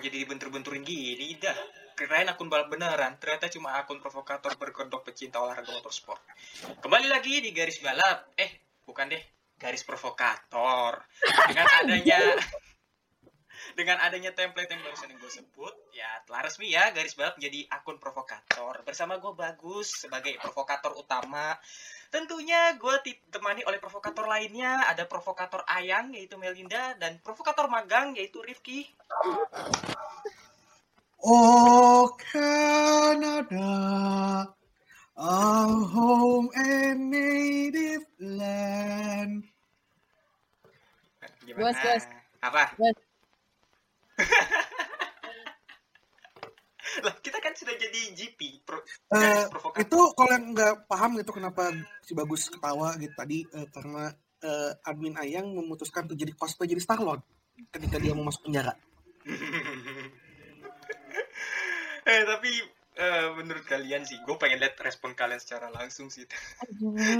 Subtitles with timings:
[0.00, 1.36] Kenapa jadi dibentur-benturin gini?
[1.36, 1.52] Dah,
[1.92, 6.24] kirain akun balap beneran, ternyata cuma akun provokator berkedok pecinta olahraga motorsport.
[6.80, 9.20] Kembali lagi di garis balap, eh bukan deh,
[9.60, 11.04] garis provokator.
[11.52, 12.16] Dengan adanya
[13.78, 17.68] dengan adanya template yang barusan yang gue sebut, ya telah resmi ya garis balap menjadi
[17.68, 18.80] akun provokator.
[18.88, 21.60] Bersama gue bagus sebagai provokator utama.
[22.10, 24.82] Tentunya gue ditemani oleh provokator lainnya.
[24.90, 28.90] Ada provokator ayang yaitu Melinda dan provokator magang yaitu Rifki.
[31.20, 33.68] Oh Canada,
[35.20, 39.44] our home and native land.
[41.44, 41.60] Gimana?
[41.60, 42.04] Bos, bos.
[42.40, 42.72] Apa?
[42.80, 42.96] Bos.
[47.04, 48.64] Lah, kita kan sudah jadi GP.
[48.64, 48.80] Pro,
[49.12, 49.84] provokator.
[49.84, 51.68] itu kalau yang nggak paham itu kenapa
[52.00, 54.08] si bagus ketawa gitu tadi eh, karena
[54.40, 57.20] eh, admin Ayang memutuskan untuk jadi cosplay jadi Starlord
[57.76, 58.72] ketika dia mau masuk penjara.
[62.10, 62.50] eh, tapi
[62.98, 66.26] eh, menurut kalian sih, gue pengen lihat respon kalian secara langsung sih.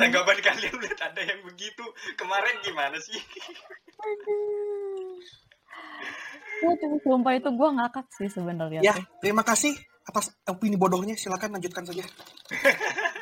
[0.00, 1.86] Tanggapan kalian lihat ada yang begitu.
[2.18, 3.16] Kemarin gimana sih?
[6.60, 8.80] Gue tuh sumpah itu gue ngakak sih sebenarnya.
[8.82, 9.72] Ya, terima kasih
[10.04, 11.14] atas opini bodohnya.
[11.14, 12.04] Silakan lanjutkan saja.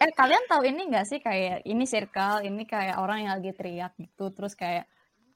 [0.00, 3.92] Eh kalian tahu ini nggak sih kayak ini circle, ini kayak orang yang lagi teriak
[4.00, 4.88] gitu, terus kayak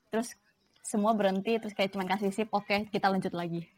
[0.09, 0.33] terus
[0.81, 3.69] semua berhenti, terus kayak cuma kasih sip, oke kita lanjut lagi.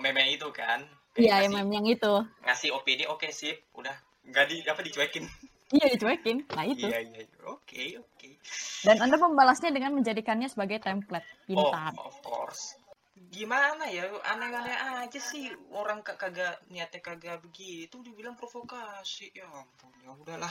[0.00, 0.80] Oh, meme itu kan?
[1.12, 2.14] Iya, Ngasih- meme yang itu.
[2.40, 3.92] ngasih opini oke sip udah
[4.24, 5.28] nggak di apa dicuekin
[5.70, 6.40] Iya dicuekin.
[6.48, 6.88] Nah itu.
[6.88, 7.36] iya iya iya.
[7.44, 8.28] oke oke
[8.80, 11.28] Dan anda membalasnya dengan menjadikannya sebagai template.
[11.52, 11.92] oh Pintar.
[12.00, 12.80] of course
[13.22, 14.74] gimana ya aneh-aneh
[15.04, 20.50] aja sih orang ka- kagak niatnya kagak begitu dibilang provokasi ya ampun ya udahlah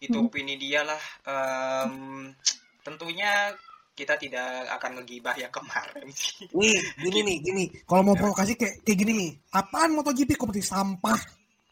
[0.00, 0.26] itu Hmm.
[0.26, 2.32] opini dia lah Em,
[2.80, 3.52] tentunya
[3.96, 7.64] kita tidak akan ngegibah yang kemarin sih Nih, gini nih, gini.
[7.82, 9.30] Kalau mau provokasi kayak kayak gini nih.
[9.50, 11.16] Apaan MotoGP kompetisi sampah?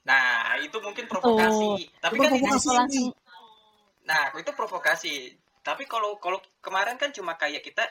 [0.05, 2.65] nah itu mungkin provokasi tapi Itu kan ini- provokasi.
[2.65, 3.07] Itu langsung
[4.05, 5.15] Nah, itu provokasi.
[5.61, 7.85] Tapi kalau kalau kemarin kan cuma kayak kita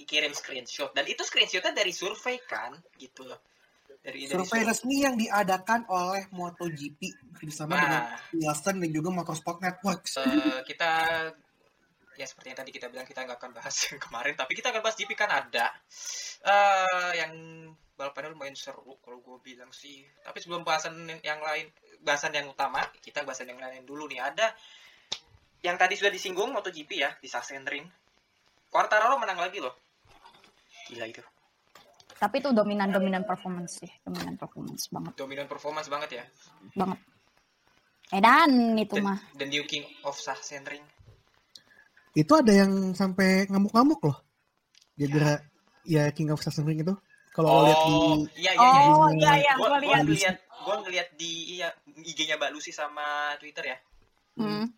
[0.00, 3.36] kirim screenshot dan itu screenshotnya dari survei kan, gitu loh.
[4.00, 7.00] Dari dari Survei sur- resmi yang diadakan oleh MotoGP
[7.36, 10.18] bersama dengan Nah, Nielsen dan juga Motorsport Networks.
[10.18, 10.90] eh, kita
[12.14, 14.82] ya seperti yang tadi kita bilang kita nggak akan bahas yang kemarin, tapi kita akan
[14.82, 15.66] bahas GP kan ada.
[16.42, 17.32] Eh, yang
[17.92, 20.02] balapannya lumayan seru kalau gue bilang sih.
[20.20, 21.70] Tapi sebelum bahasan yang lain,
[22.00, 24.18] bahasan yang utama, kita bahasan yang lain dulu nih.
[24.18, 24.50] Ada
[25.62, 27.86] yang tadi sudah disinggung MotoGP ya di Sachsenring.
[28.66, 29.76] Quartararo menang lagi loh.
[30.88, 31.22] Gila itu.
[32.12, 36.24] tapi itu dominan dominan performance sih, dominan performance banget Dominan performance banget ya.
[36.72, 36.98] banget.
[38.12, 39.18] Edan itu Dan, mah.
[39.34, 40.86] dan New King of Sachsenring.
[42.12, 44.18] Itu ada yang sampai ngamuk-ngamuk loh.
[44.96, 45.40] Gara-gara
[45.88, 46.94] ya King of Sachsenring itu.
[47.32, 48.92] Kalau lo lihat di Oh, iya iya iya.
[48.92, 50.04] Oh iya iya, Gua, gua gua lihat.
[50.04, 50.36] ngeliat,
[50.68, 51.68] gua ngeliat di iya,
[52.04, 53.78] IG-nya Mbak Lucy sama Twitter ya.
[54.36, 54.68] Hmm.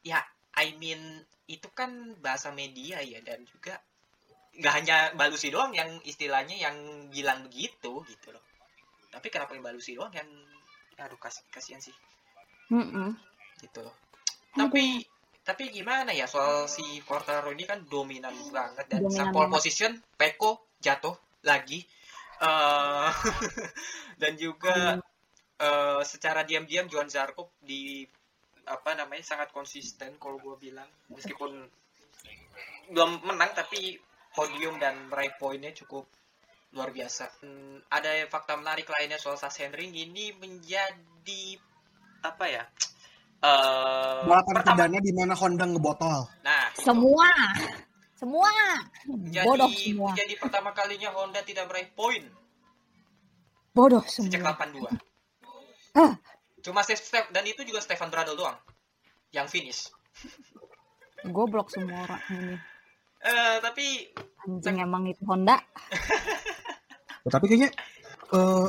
[0.00, 0.24] Ya,
[0.56, 3.76] I mean itu kan bahasa media ya dan juga
[4.56, 6.76] nggak hanya Mbak Lucy doang yang istilahnya yang
[7.12, 8.44] bilang begitu gitu loh.
[9.12, 10.28] Tapi kenapa Mbak Lucy doang yang
[10.98, 11.94] aduh kasih kasihan sih
[12.74, 13.14] Mm-mm.
[13.62, 13.94] gitu loh.
[14.56, 15.06] Tapi
[15.48, 20.76] tapi gimana ya soal si Quartararo ini kan dominan banget dan Dominan pole position Peko
[20.84, 21.16] jatuh
[21.48, 21.80] lagi
[22.38, 23.10] Eh,
[24.22, 25.02] dan juga
[25.58, 28.06] eh, secara diam-diam Johan Zarco di
[28.68, 31.56] apa namanya sangat konsisten kalau gue bilang meskipun
[32.92, 33.96] belum menang tapi
[34.36, 36.06] podium dan meraih poinnya cukup
[36.76, 37.26] luar biasa.
[37.42, 41.44] Hmm, ada fakta menarik lainnya soal Sachsenring ini menjadi
[42.22, 42.64] apa ya?
[43.38, 46.20] Balapan pertama, perdana di mana Honda ngebotol.
[46.42, 46.66] nah.
[46.74, 47.30] Semua.
[48.18, 48.50] Semua.
[49.06, 50.10] menjadi Bodoh semua.
[50.10, 52.26] menjadi pertama kalinya Honda tidak meraih poin
[53.70, 54.58] Bodoh sejak semua.
[54.58, 54.90] 82.
[55.94, 56.12] Ah.
[56.58, 58.58] Cuma Stef Stef- dan itu juga Stefan Bradl doang
[59.30, 59.86] yang finish.
[61.30, 62.56] Goblok semua orang ini.
[63.22, 63.86] Eh, tapi
[64.46, 65.58] Anjing emang itu Honda.
[67.22, 67.70] Oh, tapi kayaknya
[68.34, 68.66] eh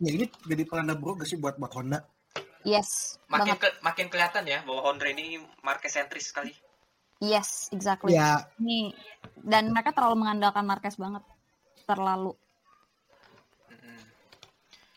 [0.00, 2.00] ya ini jadi pelanda buruk gak sih buat buat Honda?
[2.64, 3.60] Yes, makin banget.
[3.60, 6.50] ke- makin kelihatan ya bahwa Honda ini market sentris sekali.
[7.20, 8.16] Yes, exactly.
[8.16, 8.96] Ya Nih,
[9.38, 11.20] dan mereka terlalu mengandalkan Marquez banget.
[11.84, 12.32] Terlalu.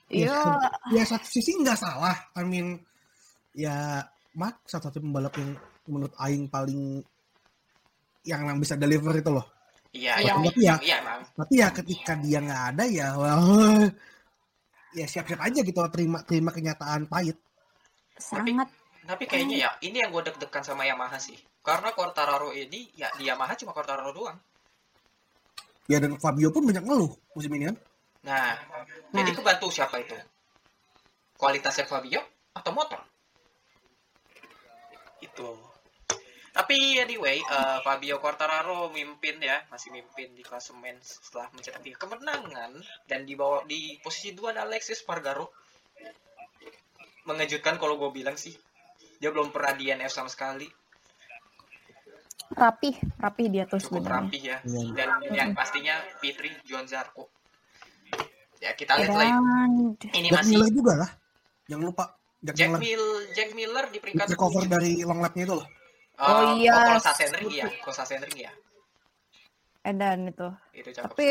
[0.07, 0.39] Ya, Iya.
[0.95, 2.15] ya satu sisi nggak salah.
[2.33, 2.79] I mean
[3.51, 3.99] ya
[4.31, 5.51] Mark satu-satu pembalap yang
[5.83, 7.03] menurut Aing paling
[8.23, 9.43] yang bisa deliver itu loh.
[9.91, 10.23] Iya, Iya.
[10.23, 10.97] iya, Tapi ya, iya,
[11.33, 13.35] tapi ya ketika dia nggak ada ya, wah,
[14.99, 17.35] ya siap-siap aja gitu terima terima kenyataan pahit.
[18.17, 18.69] Sangat.
[19.07, 21.37] Tapi kayaknya ya ini yang gue deg-degan sama Yamaha sih.
[21.63, 24.37] Karena Quartararo ini ya di Yamaha cuma Quartararo doang.
[25.87, 27.77] Ya dan Fabio pun banyak ngeluh musim ini kan.
[28.27, 28.59] Nah,
[29.15, 30.11] jadi kebantu siapa itu?
[31.39, 32.19] Kualitasnya Fabio
[32.51, 32.99] atau motor?
[35.23, 35.55] Itu.
[36.51, 42.75] Tapi anyway, eh, Fabio Quartararo mimpin ya, masih mimpin di klasemen setelah mencetak tiga kemenangan
[43.05, 45.53] dan di bawah di posisi dua ada Alexis Spargaro.
[47.27, 48.56] Mengejutkan kalau gue bilang sih.
[49.19, 50.65] Dia belum pernah DNF sama sekali.
[52.47, 54.24] Rapih, rapih dia tuh Cukup sebenarnya.
[54.24, 54.57] rapi ya.
[54.63, 54.81] Iya.
[54.95, 57.27] Dan yang pastinya Fitri John Zarco.
[58.57, 59.27] Ya kita lihat lah.
[59.27, 59.35] ya.
[59.35, 59.69] Dan
[60.15, 61.09] Ini Jack masih Miller juga lah.
[61.68, 62.06] Jangan lupa
[62.39, 63.03] Jack, Jack Miller Mil
[63.35, 64.71] Jack Miller di peringkat recover tujuh.
[64.71, 65.68] dari long lap-nya itu loh.
[66.18, 66.74] Oh, Oh, iya.
[66.74, 68.51] Kalau Sassenring ya, kalau Sassenring ya.
[69.83, 70.47] Edan itu.
[70.74, 71.09] Itu cakep.
[71.12, 71.27] Tapi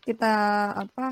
[0.00, 0.32] kita
[0.74, 1.06] apa?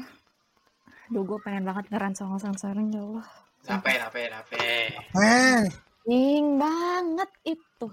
[1.08, 3.26] Duh, gue pengen banget ngeran sama Sansaren ya Allah.
[3.68, 4.66] Nape, nape, nape.
[5.12, 5.62] Eh,
[6.08, 7.86] Ding banget itu.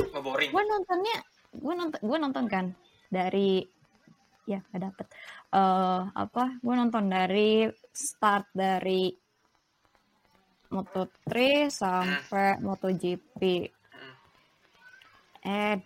[0.00, 0.48] Ngeboring.
[0.48, 1.16] Gue nontonnya,
[1.52, 2.66] gue nonton, gue nonton kan
[3.12, 3.60] dari
[4.48, 5.06] ya gak dapet.
[5.52, 6.44] eh apa?
[6.64, 9.12] Gue nonton dari start dari
[10.72, 11.28] Moto3
[11.68, 13.40] sampai MotoGP.
[13.92, 14.14] Hmm.
[15.44, 15.76] Eh,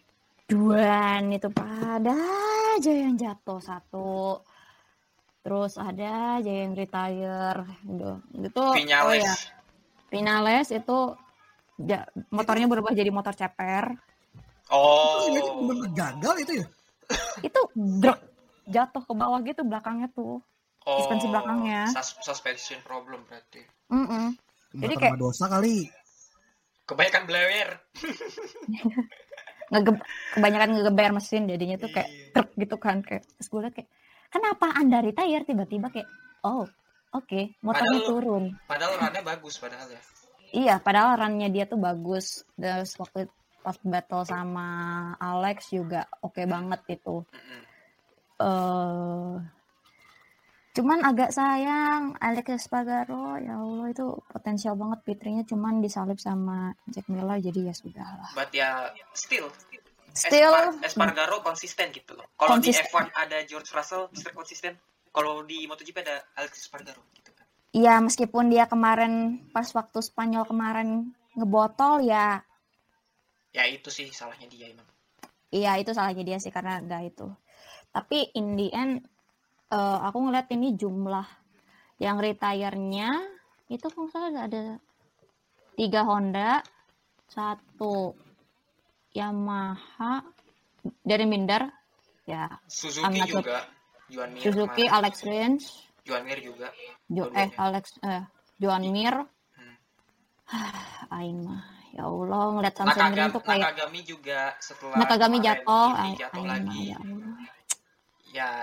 [0.47, 2.15] duaan itu pada
[2.79, 4.39] aja yang jatuh satu.
[5.41, 7.65] Terus ada aja yang retire.
[7.81, 8.11] Gitu.
[8.39, 8.77] Itu oh
[9.11, 9.35] ya,
[10.09, 10.99] Vinales itu
[11.79, 13.97] ja- motornya berubah jadi motor ceper.
[14.69, 15.27] Oh.
[15.27, 16.67] ini bener gagal itu ya.
[17.43, 18.21] Itu drek
[18.67, 20.39] jatuh ke bawah gitu belakangnya tuh.
[20.81, 20.97] Oh.
[20.97, 21.91] suspensi belakangnya.
[21.91, 23.61] sus- suspension problem berarti.
[23.89, 24.33] Mm-mm.
[24.73, 25.91] Jadi Jadi kayak- dosa kali.
[26.85, 27.69] Kebanyakan blower.
[29.71, 30.03] Ngege-
[30.33, 32.27] kebanyakan ngegeber mesin jadinya tuh kayak Iya.
[32.35, 33.91] truk gitu kan kayak terus gue liat kayak
[34.31, 35.43] kenapa anda retire?
[35.43, 36.09] Tiba-tiba kayak
[36.43, 36.65] oh
[37.13, 38.45] oke motornya Padahal- turun.
[38.65, 40.03] Padahal runnya bagus padahal ya.
[40.51, 42.47] iya padahal runnya dia tuh bagus.
[42.55, 43.27] Terus waktu
[43.61, 44.69] pas battle sama
[45.19, 47.27] Alex juga oke banget itu.
[48.41, 49.35] Eh
[50.71, 55.43] cuman agak sayang Alex Espargaro ya Allah itu potensial banget fitrinya.
[55.43, 59.83] Cuman disalip sama Jack Miller jadi ya sudah lah But ya still still
[60.23, 62.29] Espar- Espargaro konsisten gitu loh.
[62.35, 62.85] Kalau di Konsisten.
[62.87, 64.33] F1 ada George Russell, Mr.
[64.33, 64.73] konsisten.
[65.09, 67.47] Kalau di MotoGP ada Alex Espargaro gitu kan.
[67.71, 69.13] Iya, meskipun dia kemarin
[69.49, 70.89] pas waktu Spanyol kemarin
[71.33, 72.43] ngebotol ya,
[73.51, 74.87] Ya itu sih salahnya dia emang.
[75.51, 77.27] iya itu salahnya dia sih karena gak itu.
[77.91, 79.03] Tapi in the end
[79.69, 81.27] eh, aku ngeliat ini jumlah
[81.99, 83.11] yang retire-nya
[83.67, 84.79] itu kalau salah ada
[85.75, 86.63] tiga Honda,
[87.27, 88.15] satu
[89.11, 90.23] Yamaha
[91.01, 91.67] dari Minder,
[92.25, 93.59] ya Suzuki I'm not juga.
[94.07, 94.43] Juan Mir.
[94.43, 94.97] Suzuki, kemarin.
[94.97, 95.65] Alex Rins,
[96.03, 96.69] Juan Mir juga.
[97.07, 98.23] Jo eh Alex eh
[98.57, 99.15] Joan Mir,
[99.53, 99.77] Hmm.
[101.15, 105.89] Aing mah ya Allah ngeliat Samsung Ring Nakagami, tuh kayak Nakagami juga setelah Nakagami jatuh,
[106.17, 106.81] jatuh lagi.
[106.87, 107.39] ya Allah.
[108.31, 108.55] Ya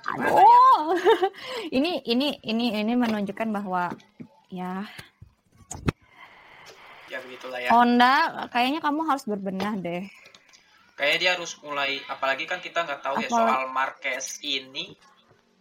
[0.00, 0.28] gimana ya?
[0.32, 0.96] Aduh,
[1.76, 3.92] ini ini ini ini menunjukkan bahwa
[4.48, 4.80] ya
[7.10, 7.68] Ya begitulah ya.
[7.70, 8.14] Honda
[8.48, 10.06] kayaknya kamu harus berbenah deh.
[10.94, 14.94] Kayaknya dia harus mulai apalagi kan kita nggak tahu ya Apalagi- soal Marquez ini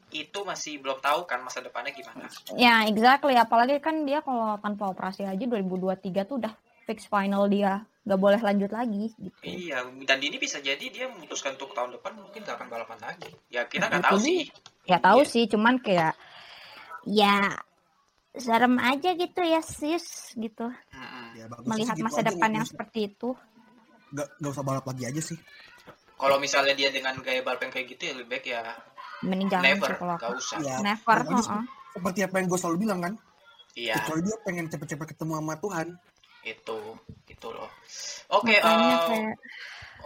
[0.09, 2.25] itu masih belum tahu kan masa depannya gimana.
[2.53, 6.53] Ya exactly, apalagi kan dia kalau tanpa operasi aja 2023 tuh udah
[6.83, 9.37] fix final dia, nggak boleh lanjut lagi gitu.
[9.41, 13.29] Iya, dan ini bisa jadi dia memutuskan untuk tahun depan mungkin nggak akan balapan lagi.
[13.47, 14.49] Ya kita nggak tahu sih.
[14.85, 15.29] Ya tahu Iya.
[15.29, 16.17] sih, cuman kayak
[17.05, 17.53] ya
[18.31, 21.18] serem aja gitu ya sis gitu Mm-mm.
[21.39, 23.29] Ya, bagus melihat sih gitu masa depan yang usah- seperti itu.
[24.11, 25.37] nggak nggak usah balap lagi aja sih.
[26.19, 28.61] Kalau misalnya dia dengan gaya balap yang kayak gitu ya lebih baik ya
[29.23, 30.59] Mending jangan never, nggak usah.
[30.59, 31.63] Ya, Never, aja heeh.
[31.95, 33.13] seperti apa yang gue selalu bilang kan.
[33.75, 35.87] Iya, Kecuali dia pengen cepet-cepet ketemu sama Tuhan.
[36.43, 36.79] itu,
[37.27, 37.67] itu loh.
[38.31, 39.35] Oke, Makanya eh, kayak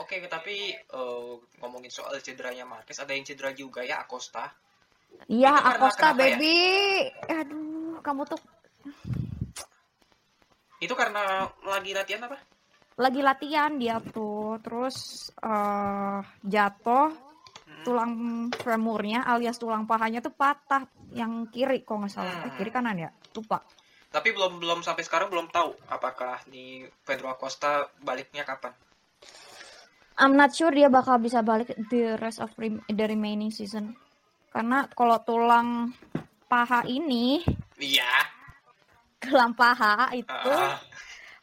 [0.02, 4.50] oke, tapi eh, ngomongin soal cederanya Marquez, ada yang cedera juga ya Acosta.
[5.30, 6.38] Iya, Acosta ya?
[6.38, 6.58] baby.
[7.30, 8.42] Aduh, kamu tuh
[10.84, 12.38] Itu karena lagi latihan apa?
[12.94, 14.96] lagi latihan dia tuh terus
[15.40, 17.10] eh, jatuh
[17.64, 17.80] Hmm.
[17.82, 18.12] tulang
[18.54, 22.54] femurnya alias tulang pahanya tuh patah yang kiri kok nggak salah eh, Hmm.
[22.54, 23.64] kiri kanan ya lupa
[24.08, 28.76] Tapi belum belum sampai sekarang belum tahu apakah nih Pedro Acosta baliknya kapan.
[30.14, 33.98] I'm not sure dia bakal bisa balik the rest of rem- the remaining season
[34.48, 35.90] karena kalau tulang
[36.46, 37.42] paha ini
[37.76, 38.12] Iya.
[39.24, 40.78] Tulang paha itu Ah,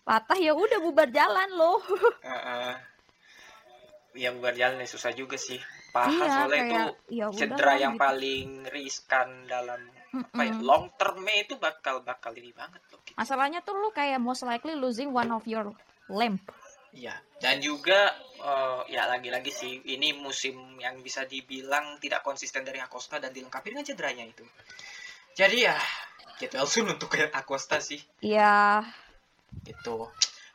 [0.02, 1.80] patah ya udah bubar jalan loh
[2.24, 2.72] ah, ah.
[4.10, 5.54] Iya bukan jalan ya, susah juga sih.
[5.90, 6.82] Paha Iya, soalnya kayak, itu
[7.14, 8.02] ya cedera yang gitu.
[8.02, 12.98] paling riskan dalam apa ya, long termnya itu bakal bakal ini banget loh.
[13.00, 13.14] gitu.
[13.14, 15.70] masalahnya tuh lu kayak most likely losing one of your
[16.10, 16.42] limb
[16.90, 22.82] Iya, dan juga eh, ya lagi-lagi sih ini musim yang bisa dibilang tidak konsisten dari
[22.82, 24.42] Acosta dan dilengkapi dengan cederanya itu.
[25.32, 25.78] Jadi ya
[26.40, 28.80] get well soon untuk Acosta sih ya
[29.66, 30.08] gitu.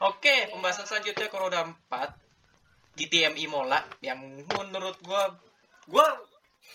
[0.03, 5.35] Oke, pembahasan selanjutnya ke roda 4 di TMI Mola yang menurut gua
[5.87, 6.07] gua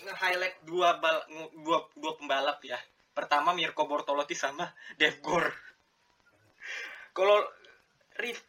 [0.01, 1.25] nge-highlight dua bal
[1.61, 2.77] dua, dua pembalap ya.
[3.11, 4.65] Pertama Mirko Bortolotti sama
[4.95, 5.51] Dev Gore.
[7.11, 7.43] Kalau
[8.15, 8.39] Rif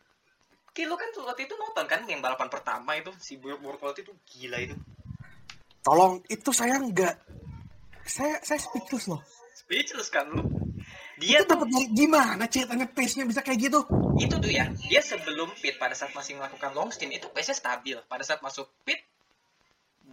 [0.73, 4.57] Ki, lu kan waktu itu nonton kan yang balapan pertama itu si Bortolotti itu gila
[4.57, 4.77] itu.
[5.83, 7.15] Tolong, itu saya nggak,
[8.07, 9.21] saya saya speechless loh.
[9.73, 10.45] Speechless kan lu.
[11.17, 13.81] Dia itu dapat dari gimana ceritanya pace-nya bisa kayak gitu?
[14.21, 17.97] itu tuh ya dia sebelum pit pada saat masih melakukan long stint itu pace-nya stabil.
[18.05, 19.01] Pada saat masuk pit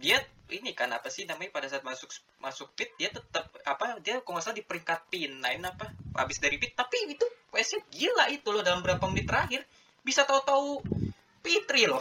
[0.00, 0.16] dia
[0.48, 2.08] ini kan apa sih namanya pada saat masuk
[2.40, 6.56] masuk pit dia tetap apa dia kalau nggak salah di peringkat P9 apa habis dari
[6.56, 6.72] pit.
[6.72, 9.60] Tapi itu pace-nya gila itu loh dalam berapa menit terakhir.
[10.00, 10.80] Bisa tahu-tahu
[11.44, 12.00] P3 loh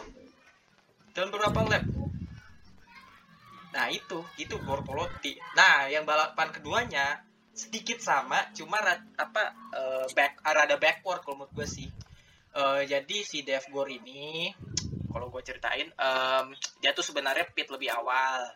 [1.12, 1.84] dalam beberapa lap.
[3.76, 5.36] Nah itu itu Bortolotti.
[5.60, 7.28] Nah yang balapan keduanya
[7.60, 9.44] sedikit sama cuma ra- apa
[9.76, 11.88] eh, back rada backward kalau menurut gue sih.
[12.56, 14.48] Eh, jadi si Dev Gore ini
[15.12, 16.46] kalau gue ceritain em,
[16.80, 18.48] dia tuh sebenarnya pit lebih awal.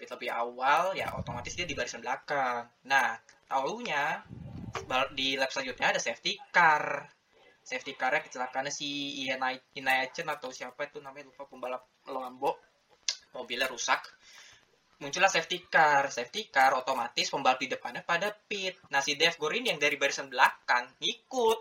[0.00, 2.64] Pit lebih awal ya otomatis dia di barisan belakang.
[2.88, 4.24] Nah tahunya
[5.12, 7.04] di lap selanjutnya ada safety car.
[7.64, 9.40] Safety carnya kecelakaannya si Ian
[10.12, 12.60] Chen atau siapa itu namanya lupa pembalap Lambo
[13.34, 14.13] mobilnya rusak
[15.04, 16.08] muncullah safety car.
[16.08, 18.80] Safety car otomatis pembalap di depannya pada pit.
[18.88, 21.60] Nah si Dev Gore ini yang dari barisan belakang ngikut.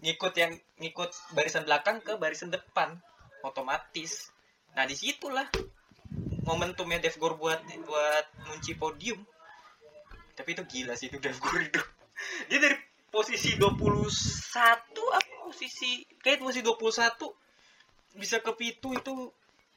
[0.00, 2.96] Ngikut yang ngikut barisan belakang ke barisan depan.
[3.44, 4.32] Otomatis.
[4.72, 5.44] Nah di situlah
[6.48, 9.20] momentumnya Dev Gore buat buat ngunci podium.
[10.32, 11.82] Tapi itu gila sih itu Dev Gore itu
[12.48, 12.76] dia dari
[13.10, 13.68] posisi 21
[15.12, 15.32] apa?
[15.50, 19.14] Posisi kayak posisi 21 bisa ke P2 itu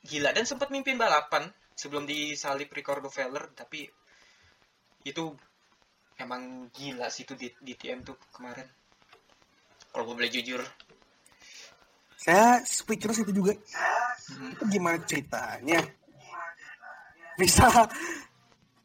[0.05, 0.29] gila.
[0.31, 3.85] Dan sempat mimpin balapan sebelum disalip Ricardo Feller tapi
[5.03, 5.23] itu
[6.17, 8.65] emang gila sih itu di, di TM tuh kemarin
[9.91, 10.61] kalau gue boleh jujur
[12.15, 13.51] Saya speechless itu juga.
[14.31, 14.55] Mhm.
[14.55, 15.83] Itu gimana ceritanya?
[17.35, 17.67] Bisa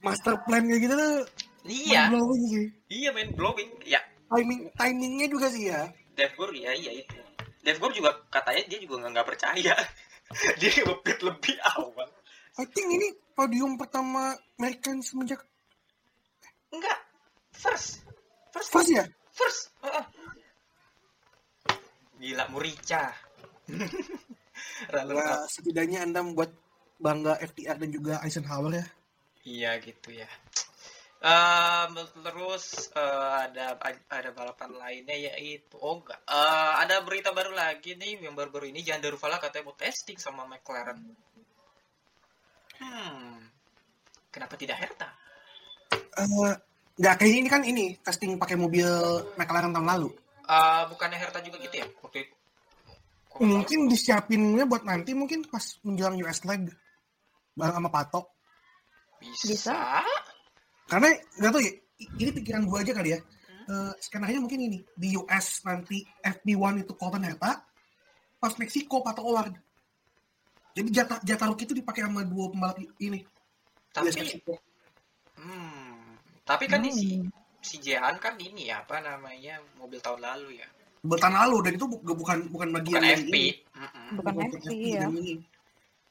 [0.02, 1.14] master plan kayak gitu tuh
[1.68, 2.66] iya mind-blowing sih.
[2.88, 5.86] iya main blowing ya Timing timingnya juga sih ya.
[6.14, 7.14] Dev Gore ya iya itu
[7.62, 9.74] Dev Gore juga katanya dia juga nggak percaya
[10.60, 12.08] dia ngebet lebih awal
[12.58, 15.38] I think ini podium pertama American semenjak
[16.74, 16.98] enggak
[17.54, 18.02] first
[18.50, 19.04] first first ya.
[19.30, 20.04] first Heeh.
[22.18, 23.14] gila Murica
[24.90, 26.50] Lalu Ya, setidaknya Anda membuat
[26.98, 28.86] bangga FTR dan juga Eisenhower ya.
[29.46, 30.28] Iya gitu ya.
[31.18, 33.74] Ehm, terus eh, ada
[34.06, 38.86] ada balapan lainnya yaitu oh enggak Eh, ada berita baru lagi nih yang baru-baru ini
[38.86, 40.98] Jan Daruvala katanya mau testing sama McLaren.
[42.78, 43.42] Hmm,
[44.30, 45.08] kenapa tidak Herta?
[45.94, 46.54] Eh,
[46.98, 48.86] nggak kayak ini kan ini testing pakai mobil
[49.38, 50.10] McLaren tahun lalu.
[50.48, 52.34] Eh, bukannya Herta juga gitu ya waktu itu?
[53.28, 53.38] Kok?
[53.44, 56.70] Mungkin disiapinnya buat nanti mungkin pas menjelang US leg
[57.58, 58.26] bareng sama Patok.
[59.18, 59.44] bisa.
[59.50, 59.78] Bisa.
[60.88, 61.72] Karena nggak tahu ya,
[62.22, 63.20] ini pikiran gua aja kali ya.
[63.68, 67.60] Eh, skenario mungkin ini di US nanti FP1 itu Colton Herta,
[68.40, 69.52] pas Meksiko Pato Howard.
[70.70, 73.20] Jadi jatah jatah rookie itu dipakai sama dua pembalap ini.
[73.88, 74.08] Tapi,
[75.36, 75.96] hmm,
[76.44, 77.30] tapi kan ini si Hmm.
[77.58, 80.68] si Jehan kan ini ya apa namanya mobil tahun lalu ya,
[81.00, 83.34] Bertahan lalu dan itu bu- bukan bukan bagian bukan FP.
[83.34, 83.44] ini.
[84.10, 85.04] Bukan Bukan FP, ya.
[85.06, 85.34] ini.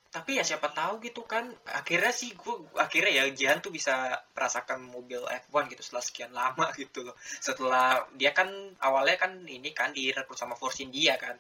[0.08, 3.92] tapi ya siapa tahu gitu kan akhirnya sih gua akhirnya ya Jihan tuh bisa
[4.32, 8.50] merasakan mobil F1 gitu setelah sekian lama gitu loh setelah dia kan
[8.80, 11.38] awalnya kan ini kan direkrut sama Force India kan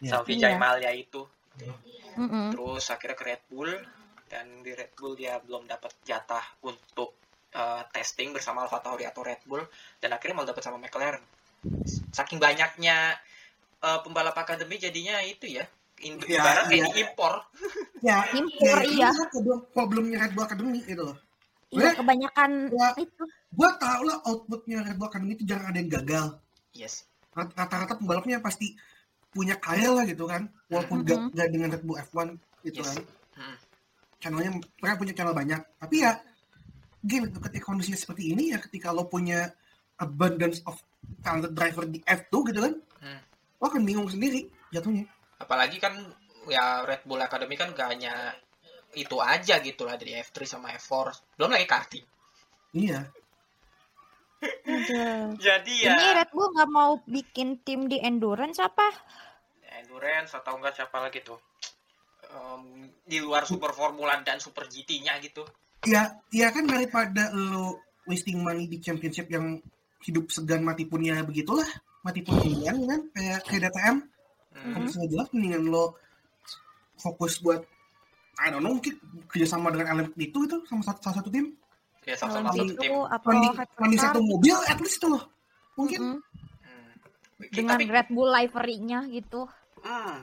[0.00, 0.10] Ya.
[0.10, 0.58] sama Vijay Iya.
[0.58, 1.20] Malia itu
[2.14, 2.54] Mm-mm.
[2.54, 3.70] terus akhirnya ke Red Bull
[4.30, 7.14] dan di Red Bull dia belum dapat jatah untuk
[7.54, 9.62] uh, testing bersama Alfa Tauri atau Red Bull
[10.02, 11.22] dan akhirnya malah dapat sama McLaren
[12.12, 13.16] saking banyaknya
[13.80, 15.64] eh, pembalap akademi jadinya itu ya.
[16.04, 16.86] Indo Ya, ibarat kayak iya.
[16.90, 17.34] diimpor.
[18.04, 19.08] Ya, Impor, ya, iya.
[19.14, 21.16] kan problem, problemnya Red Bull Academy gitu loh.
[21.70, 22.88] Iya, kebanyakan ya.
[22.98, 23.24] itu.
[23.54, 26.26] Gua tau lah outputnya Red Bull Academy itu jarang ada yang gagal.
[26.74, 27.06] Yes.
[27.32, 28.74] Rat- Rata-rata pembalapnya pasti
[29.34, 30.46] punya kaya lah gitu kan.
[30.70, 31.28] Walaupun gak, Mhm.
[31.34, 32.28] gak dengan Red Bull F1
[32.62, 32.94] gitu Yes.
[32.94, 33.04] kan.
[33.34, 33.56] Hmm.
[34.22, 34.50] Channelnya,
[34.80, 35.60] mereka punya channel banyak.
[35.76, 36.12] Tapi ya,
[37.04, 39.50] gini, ketika kondisinya seperti ini ya, ketika lo punya
[40.00, 40.78] abundance of
[41.20, 43.20] talented driver di F2 gitu kan, Hmm.
[43.60, 45.04] lo akan bingung sendiri jatuhnya.
[45.42, 45.92] Apalagi kan
[46.48, 48.32] ya Red Bull Academy kan gak hanya
[48.94, 51.18] itu aja gitu lah dari F3 sama F4.
[51.36, 52.06] Belum lagi karting.
[52.74, 53.10] Iya.
[54.44, 55.36] Aduh.
[55.40, 58.88] Jadi Ini ya Red Bull nggak mau bikin tim di endurance apa?
[59.84, 61.38] endurance atau enggak siapa lagi tuh?
[62.34, 65.44] Em, di luar Super Formula dan Super GT-nya gitu.
[65.84, 69.60] Ya, ya kan daripada lo wasting money di championship yang
[70.04, 71.68] hidup segan mati pun ya begitulah.
[72.04, 73.96] Mati pun kemudian kan, kayak, kayak DTM.
[74.54, 74.72] Hmm.
[74.72, 75.84] Kalau misalnya jelas, mendingan lo
[77.00, 77.64] fokus buat,
[78.40, 81.56] I don't know, mungkin kerjasama dengan element itu, itu sama satu, salah satu tim.
[82.04, 82.90] Ya sama-sama Kalau satu tim.
[82.90, 85.24] itu atau Mandi, Hypercar mandi satu mobil, at least itu loh.
[85.74, 86.00] Mungkin.
[86.00, 86.20] Mm-mm.
[86.64, 86.92] Hmm.
[87.50, 89.42] dengan Tapi Red Bull livery-nya gitu.
[89.84, 90.20] Hmm,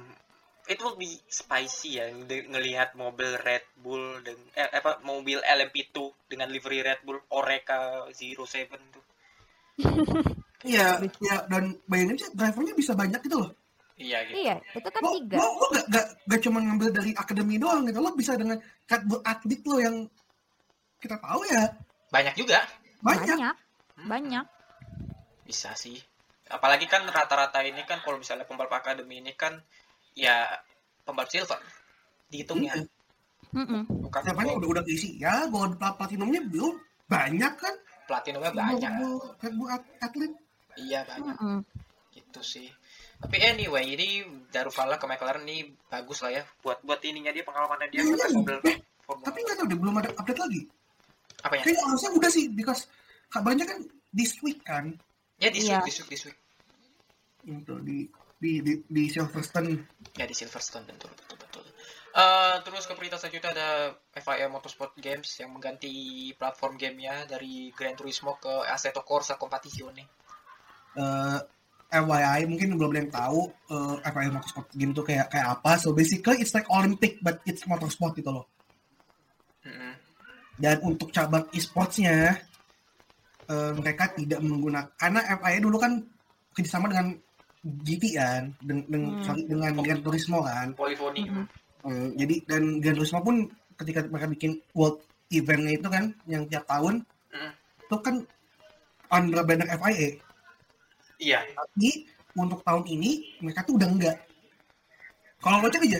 [0.65, 6.81] itu lebih spicy ya ngelihat mobil Red Bull dan eh, apa mobil LMP2 dengan livery
[6.85, 8.45] Red Bull Oreca 07
[8.93, 9.05] tuh.
[10.61, 13.49] Iya, ya, dan bayangin aja drivernya bisa banyak gitu loh.
[13.97, 14.37] Iya gitu.
[14.45, 15.35] Iya, itu kan Lo, tiga.
[15.41, 17.97] lo, lo gak, gak, gak cuma ngambil dari akademi doang gitu.
[17.97, 19.95] Lo bisa dengan Red Bull atlet lo yang
[21.01, 21.63] kita tahu ya
[22.09, 22.61] Banyak juga.
[23.01, 23.33] banyak.
[23.33, 23.55] Banyak,
[23.97, 24.45] Hmm, banyak.
[25.41, 25.97] Bisa sih.
[26.47, 29.57] Apalagi kan rata-rata ini kan kalau misalnya pembalap akademi ini kan
[30.13, 30.45] ya
[31.01, 31.57] pembalap silver
[32.27, 32.85] dihitungnya Iya.
[33.51, 33.83] Mm-mm.
[34.01, 37.75] bukan Siapanya udah udah keisi ya, gold plat- platinumnya belum banyak kan?
[38.03, 38.91] platinumnya banyak.
[39.49, 40.31] Bull at- atlet.
[40.77, 41.35] Iya banyak.
[41.35, 41.59] Mm-mm.
[42.11, 42.67] gitu sih
[43.17, 44.07] tapi anyway ini
[44.49, 48.19] Daruvala ke McLaren ini bagus lah ya buat buat ininya dia pengalamannya dia Iya, buat
[48.19, 48.35] iya.
[48.35, 48.77] mobil Eh,
[49.17, 50.61] Tapi nggak tahu deh, belum ada update lagi.
[51.41, 52.85] Apa ya Kayaknya harusnya udah sih, because
[53.27, 54.93] kabarnya kan this week kan,
[55.37, 55.81] ya di Iya.
[55.81, 56.37] week di week this week
[57.41, 57.97] gitu, di
[58.37, 59.77] di di, di Silverstone.
[60.13, 61.65] ya di Silverstone betul betul betul
[62.11, 63.69] Eh, terus ke berita selanjutnya ada
[64.11, 65.87] FIA Motorsport Games yang mengganti
[66.35, 70.03] platform gamenya dari Gran Turismo ke Assetto Corsa Competizione
[70.91, 71.39] Eh,
[71.87, 75.79] FYI mungkin belum ada yang tahu eh, FIA Motorsport Game itu kayak kayak apa.
[75.79, 78.43] So basically it's like Olympic but it's motorsport gitu loh.
[79.63, 79.95] Mm-mm.
[80.61, 82.37] Dan untuk cabang e-sportsnya
[83.51, 85.99] eh, mereka tidak menggunakan karena FIA dulu kan
[86.55, 87.19] kerjasama dengan
[87.61, 89.23] GT kan, dengan dengan, Hmm.
[89.27, 90.67] sorry, dengan Gran Turismo kan.
[90.71, 91.43] Polyphony Mhm.
[91.81, 93.35] Hmm, jadi dan Gran Turismo pun
[93.75, 97.01] ketika mereka bikin world eventnya itu kan yang tiap tahun
[97.33, 97.51] Mm.
[97.81, 98.15] itu kan
[99.09, 100.09] under banner FIA.
[101.17, 104.17] iya Tapi untuk tahun ini mereka tuh udah enggak.
[105.37, 105.99] Kalau lo cek aja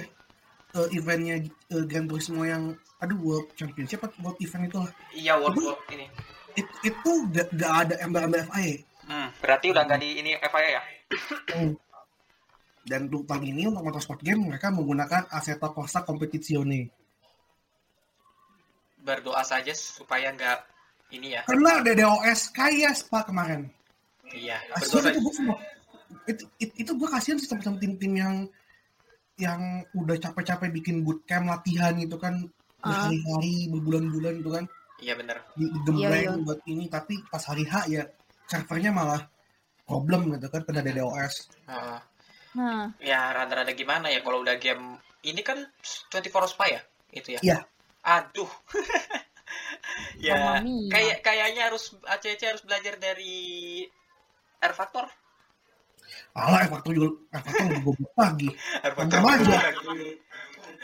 [0.73, 4.91] eh, eventnya eh, Gran Turismo yang aduh World Championship atau World Event itu lah.
[5.11, 6.05] iya World Itu- World ini
[6.51, 8.83] It- itu gak, gak ada embel-embel FIA.
[9.01, 10.81] Hmm, berarti udah nggak di ini FIA ya
[12.81, 16.89] Dan untuk tahun ini untuk motorsport game mereka menggunakan Assetto Corsa Competizione.
[18.97, 20.59] berdoa saja supaya nggak
[21.11, 23.65] ini ya Karena ada DOS kayak Spa kemarin.
[24.29, 25.57] iya Kasian berdoa itu gue.
[26.27, 28.35] Itu, itu, itu gue kasihan sih sama tim-tim yang
[29.41, 32.37] yang udah capek-capek bikin bootcamp latihan gitu kan
[32.79, 33.05] Ah.
[33.05, 34.65] berhari-hari berbulan-bulan gitu kan
[34.97, 36.41] iya bener di- Iya, digembleng iya.
[36.41, 38.03] buat ini tapi pas hari H ya
[38.45, 39.21] servernya malah
[39.83, 41.99] problem gitu kan pada DDoS Heeh.
[42.51, 45.61] Nah, ya rada-rada gimana ya kalau udah game ini kan
[46.09, 47.57] 24 horsepower ya itu ya Iya.
[48.01, 48.49] aduh
[50.21, 53.85] ya kayak kayaknya harus ACC harus belajar dari
[54.57, 55.05] R Factor
[56.37, 58.49] alah F-Factor juga F-Factor lebih goblok lagi
[58.87, 59.57] R Mantap aja.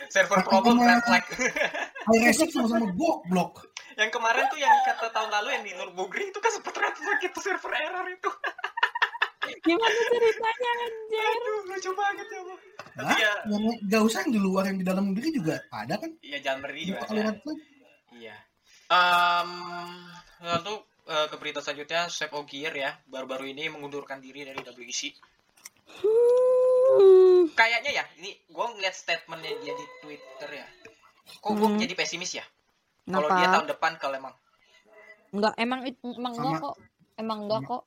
[0.08, 1.24] server problem red flag
[2.08, 6.52] High sama-sama goblok yang kemarin tuh yang kata tahun lalu yang di Nürburgring itu kan
[6.54, 8.30] sempet red flag itu server error itu
[9.64, 11.24] gimana ceritanya anjir?
[11.24, 12.58] aduh lucu banget ya Allah.
[12.98, 16.10] Tapi ya yang gak usah yang di luar yang di dalam negeri juga ada kan
[16.20, 17.58] iya jangan beri juga flag.
[18.12, 18.36] Iya.
[18.88, 19.50] Em,
[20.40, 20.74] lalu
[21.08, 25.16] eh, ke berita selanjutnya, Sep Ogier ya, baru-baru ini mengundurkan diri dari WEC.
[27.50, 30.66] Kayaknya ya, ini gue ngeliat statementnya dia di Twitter ya.
[31.40, 31.80] Kok gue Hmm.
[31.80, 32.44] jadi pesimis ya?
[33.04, 34.34] Kalau dia tahun depan kalau emang
[35.28, 36.76] Enggak, emang emang enggak kok.
[37.14, 37.82] Emang enggak kok.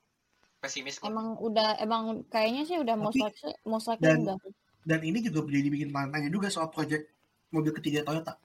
[0.58, 1.10] pesimis kok.
[1.10, 4.38] Emang udah emang kayaknya sih udah most Tapi- likely, most likely dan- enggak.
[4.82, 7.10] dan ini juga jadi bikin tanya juga soal project
[7.50, 8.38] mobil ketiga Toyota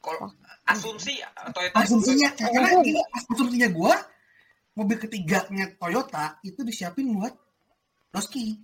[0.00, 0.32] Kalau
[0.64, 1.20] asumsi
[1.52, 2.82] Toyota asumsinya Oh, karena oh.
[2.82, 3.96] ini asumsinya gua
[4.72, 7.36] mobil ketiganya Toyota itu disiapin buat
[8.10, 8.56] Roski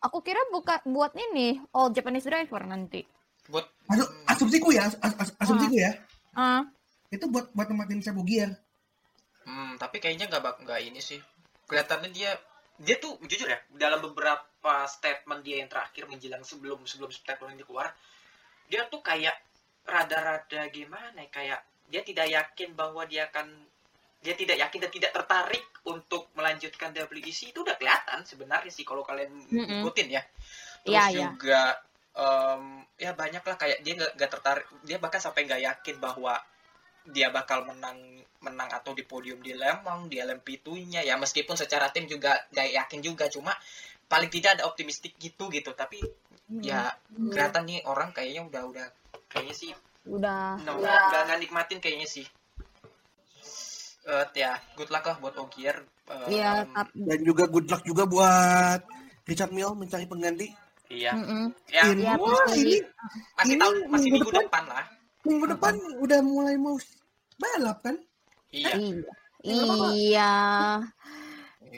[0.00, 3.00] aku kira buka buat ini all Japanese driver nanti.
[3.44, 5.92] buat Asu- asumsiku ya, as- as- asumsiku ya.
[6.32, 6.64] Ah,
[7.08, 8.52] Itu buat buat tempatin Cebu Gear.
[9.44, 11.20] Hmm, tapi kayaknya nggak bak nggak ini sih.
[11.64, 12.36] Kelihatannya dia
[12.76, 14.44] dia tuh jujur ya dalam beberapa
[14.84, 17.92] statement dia yang terakhir menjelang sebelum sebelum statement ini keluar,
[18.68, 19.36] dia tuh kayak
[19.84, 21.60] rada-rada gimana ya kayak
[21.92, 23.46] dia tidak yakin bahwa dia akan
[24.24, 29.04] dia tidak yakin dan tidak tertarik untuk melanjutkan WEC itu udah kelihatan sebenarnya sih kalau
[29.04, 29.84] kalian Mm-mm.
[29.84, 30.22] ikutin ya.
[30.80, 31.26] Terus Iya, iya.
[31.28, 31.62] juga
[32.16, 32.64] em,
[32.96, 36.40] ya banyak lah kayak dia nggak tertarik dia bahkan sampai nggak yakin bahwa
[37.04, 38.00] dia bakal menang
[38.40, 42.68] menang atau di podium di Lemong di LMP2 nya ya meskipun secara tim juga nggak
[42.80, 43.52] yakin juga cuma
[44.08, 46.00] paling tidak ada optimistik gitu gitu tapi
[46.60, 48.86] ya kelihatan nih orang kayaknya udah udah
[49.26, 49.70] kayaknya sih
[50.04, 52.26] udah no, nggak nggak nikmatin kayaknya sih
[54.04, 58.04] Eh, ya good luck lah buat Ogier Eh, Iya, tapi Dan juga good luck juga
[58.04, 58.80] buat
[59.24, 60.52] Richard Mille mencari pengganti.
[60.86, 61.48] iya Mm-mm.
[61.66, 62.76] ya Ini, Iya, wah, ini
[63.32, 64.44] masih ini tahun masih minggu minggu depan.
[64.44, 64.84] depan lah
[65.24, 66.76] minggu depan udah mulai mau
[67.34, 67.96] balap kan?
[68.52, 69.56] iya Iya.
[69.56, 69.86] Apa-apa.
[69.90, 70.32] Iya.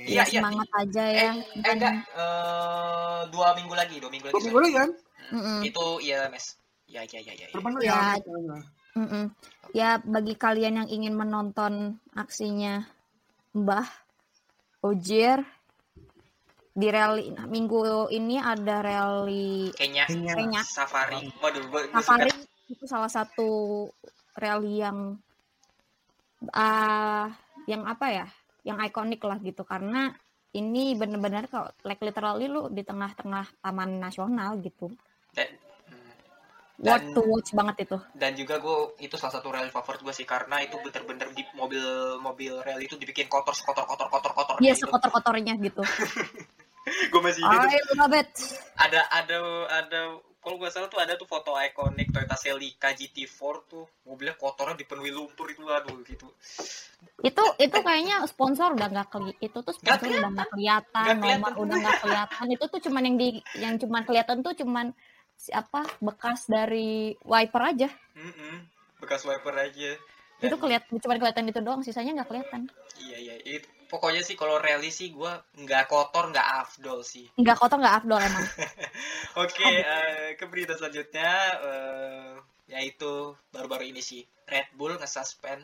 [0.05, 0.41] Iya, Ya, iya.
[0.45, 1.33] semangat aja eh, ya.
[1.65, 4.91] eh enggak eh, dua minggu lagi dua minggu lagi Dua minggu lagi kan?
[5.27, 5.61] Mm-mm.
[5.65, 6.47] itu iya mes
[6.87, 7.57] ya ya ya ya, ya.
[7.57, 8.15] Depan tuh Ya.
[8.21, 8.61] ya.
[8.97, 9.25] Mm-mm.
[9.75, 12.87] Ya bagi kalian yang ingin menonton aksinya
[13.57, 13.89] Mbah
[14.85, 15.43] Ojier
[16.77, 22.29] di rally nah, minggu ini ada rally kayaknya Kayaknya Kayaknya safari waduh Safari
[22.69, 23.49] itu salah satu
[24.37, 25.17] rally yang
[26.53, 27.33] ah
[27.65, 28.27] yang apa ya
[28.67, 29.63] yang ikonik lah gitu.
[29.63, 30.11] Karena
[30.59, 34.91] ini benar-benar kalau like literally lu di tengah-tengah taman nasional gitu.
[35.31, 35.55] Dan
[35.87, 36.11] hmm,
[36.83, 37.97] worth Dan- to watch banget itu.
[38.19, 40.27] dan juga gue itu salah satu rally favorit gue sih.
[40.27, 44.75] Karena itu bener-bener di mobil mobil rally itu dibikin kotor kotor kotor kotor kotor dia
[44.75, 44.91] gitu.
[44.91, 45.87] sekotor-kotornya gitu.
[46.87, 48.31] Gue masih ingat tuh, I love it.
[48.79, 49.39] Ada ada
[49.75, 50.01] ada
[50.47, 53.83] kalau gue salah tuh ada tuh foto ikonik Toyota Celica GT4 tuh.
[54.07, 56.31] Mobilnya kotornya dipenuhi lumpur itu aduh gitu.
[57.19, 61.07] Itu itu kayaknya sponsor udah nggak keli itu tuh sponsor udah nggak kelihatan.
[61.19, 61.63] nomor kelihatan.
[61.67, 62.47] udah nggak kelihatan.
[62.55, 63.29] Itu tuh cuman yang di
[63.59, 64.95] yang cuman kelihatan tuh cuman
[65.35, 67.91] siapa bekas dari wiper aja.
[68.15, 68.71] Mm-mm.
[69.03, 69.99] bekas wiper aja.
[70.39, 72.71] Itu kelihatan cuman kelihatan itu doang sisanya nggak kelihatan.
[73.03, 77.31] Iya iya itu pokoknya sih kalau rally sih gue nggak kotor nggak afdol sih.
[77.39, 78.47] Nggak kotor nggak afdol emang.
[79.43, 81.31] Oke, eh, ke berita selanjutnya
[81.63, 82.33] eh,
[82.71, 85.63] yaitu baru-baru ini sih Red Bull nge-suspend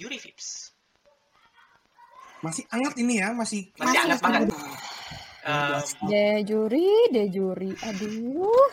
[0.00, 0.72] Yuri Vips.
[2.42, 4.48] Masih hangat ini ya, masih Masih hangat banget.
[5.42, 7.70] Eh, de juri de juri.
[7.86, 8.70] Aduh.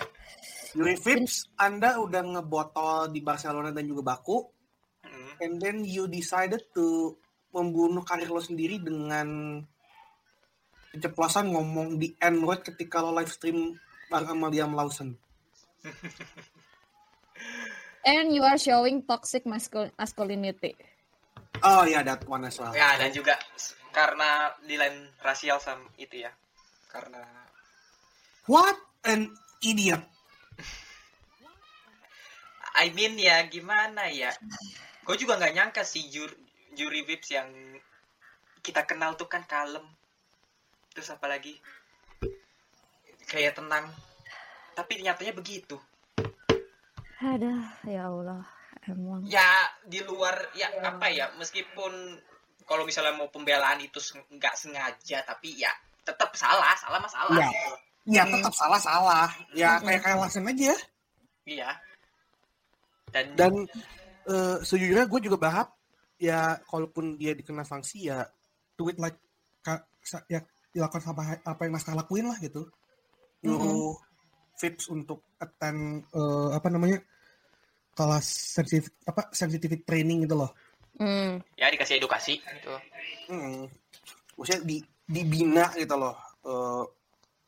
[0.77, 4.45] Yuri Vips, Anda udah ngebotol di Barcelona dan juga Baku,
[5.01, 7.17] mm, and then you decided to
[7.49, 9.59] membunuh karir lo sendiri dengan
[10.93, 13.77] keceplosan ngomong di Android ketika lo live stream
[14.09, 15.13] bareng sama Liam Lawson.
[18.09, 20.75] and you are showing toxic mascul- masculinity
[21.59, 22.71] Oh ya, that one as well.
[22.71, 23.35] ya dan juga
[23.91, 26.31] karena di lain rasial sama itu ya.
[26.87, 27.19] Karena
[28.47, 29.29] What an
[29.61, 30.01] idiot.
[32.79, 34.31] I mean ya gimana ya?
[35.03, 36.31] Gue juga nggak nyangka sih Jur,
[36.79, 37.49] Yuri Vips yang
[38.59, 39.83] kita kenal tuh kan kalem.
[40.89, 41.59] Terus apa lagi?
[43.25, 43.91] Kayak tenang.
[44.73, 45.75] Tapi nyatanya begitu.
[47.19, 47.51] ada
[47.83, 48.47] ya Allah
[48.87, 49.43] emang ya
[49.83, 52.15] di luar ya apa ya meskipun
[52.63, 55.67] kalau misalnya mau pembelaan itu seng- nggak sengaja tapi ya
[55.99, 57.51] tetap salah salah masalah Ya.
[58.07, 58.39] Ya Hmm.
[58.39, 59.27] tetap salah salah.
[59.51, 60.71] Ya kayak kayak Lawson aja.
[61.43, 61.75] iya
[63.11, 63.53] dan, Dan
[64.23, 65.75] eh, sejujurnya gue juga berharap
[66.19, 68.27] ya kalaupun dia dikena sanksi ya
[68.75, 69.17] tweet like
[69.63, 69.87] ka-
[70.27, 72.67] ya dilakukan sama apa yang Naskah lakuin lah gitu.
[73.41, 73.95] Nyuruh
[74.59, 76.99] Vips untuk attend eh, apa namanya
[77.95, 78.27] kelas
[78.59, 80.51] sensitif apa scientific training gitu loh.
[80.99, 81.39] Hmm.
[81.55, 82.75] ya dikasih edukasi gitu
[83.31, 83.71] Hmm.
[84.35, 86.15] Maksudnya di dibina gitu loh.
[86.43, 86.83] Eh,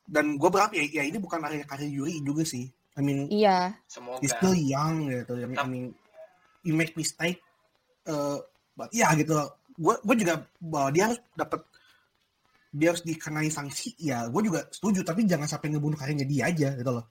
[0.07, 2.71] dan gue berharap ya, ya ini bukan area karir Yuri juga sih.
[2.95, 5.36] I mean iya semoga he's still young gitu.
[5.36, 5.86] I mean, I mean
[6.63, 7.43] you make mistake.
[8.01, 8.39] eh
[8.81, 9.37] but ya gitu.
[9.77, 11.61] Gue gue juga bahwa dia harus dapat
[12.71, 16.69] dia harus dikenai sanksi ya gue juga setuju tapi jangan sampai ngebunuh karirnya dia aja
[16.73, 17.05] gitu loh.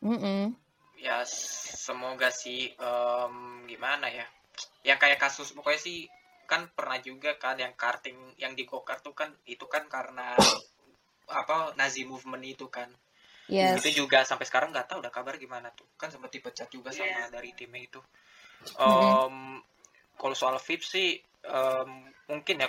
[0.00, 0.56] Mm-mm.
[1.00, 3.34] ya semoga sih em,
[3.68, 4.24] gimana ya
[4.84, 5.98] yang kayak kasus pokoknya sih
[6.48, 10.34] kan pernah juga kan yang karting yang di gokar tuh kan itu kan karena
[11.30, 12.90] apa Nazi movement itu kan.
[13.46, 13.82] Yes.
[13.82, 15.86] Itu juga sampai sekarang nggak tahu udah kabar gimana tuh.
[15.94, 18.00] Kan sempat dipecat juga sama dari timnya itu.
[18.78, 19.62] Em,
[20.20, 21.16] kalau soal VIP sih
[21.48, 21.90] em,
[22.28, 22.68] mungkin ya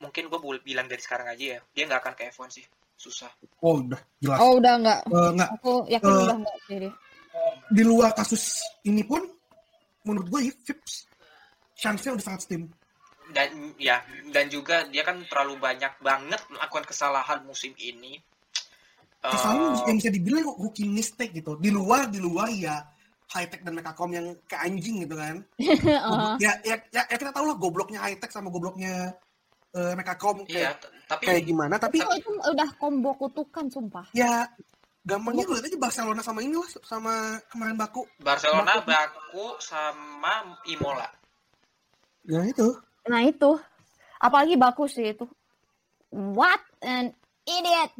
[0.00, 2.66] mungkin gue bilang dari sekarang aja ya dia nggak akan ke F1 sih
[2.98, 3.30] susah.
[3.62, 4.38] Oh udah jelas.
[4.42, 5.00] Oh udah nggak.
[5.06, 6.92] Eh, nggak Aku yakin Eh, udah nggak sih dia.
[7.70, 9.22] di luar kasus ini pun
[10.02, 11.06] menurut gue Vips
[11.78, 12.62] chance-nya udah sangat slim.
[13.30, 14.02] Dan ya
[14.34, 18.18] dan juga dia kan terlalu banyak banget melakukan kesalahan musim ini.
[19.22, 21.54] Kesalahan yang bisa dibilang rookie mistake gitu.
[21.60, 22.82] Di luar di luar ya
[23.28, 25.44] high tech dan Mekacom yang ke anjing gitu kan.
[25.60, 26.32] Heeh.
[26.40, 29.12] ya, ya, ya, ya kita tahu lah gobloknya high tech sama gobloknya
[29.76, 31.74] uh, Mekacom Iya, kayak, t- tapi kayak gimana.
[31.76, 34.06] Tapi Itu, itu udah combo kutukan sumpah.
[34.16, 34.48] ya
[35.08, 38.04] gampangnya gue lihat aja Barcelona sama ini lah sama kemarin Baku.
[38.20, 38.92] Barcelona, Baku.
[38.92, 41.08] Baku sama Imola.
[42.28, 42.76] Ya itu.
[43.08, 43.56] Nah itu.
[44.20, 45.24] Apalagi bagus sih itu.
[46.12, 47.12] What an
[47.48, 47.92] idiot.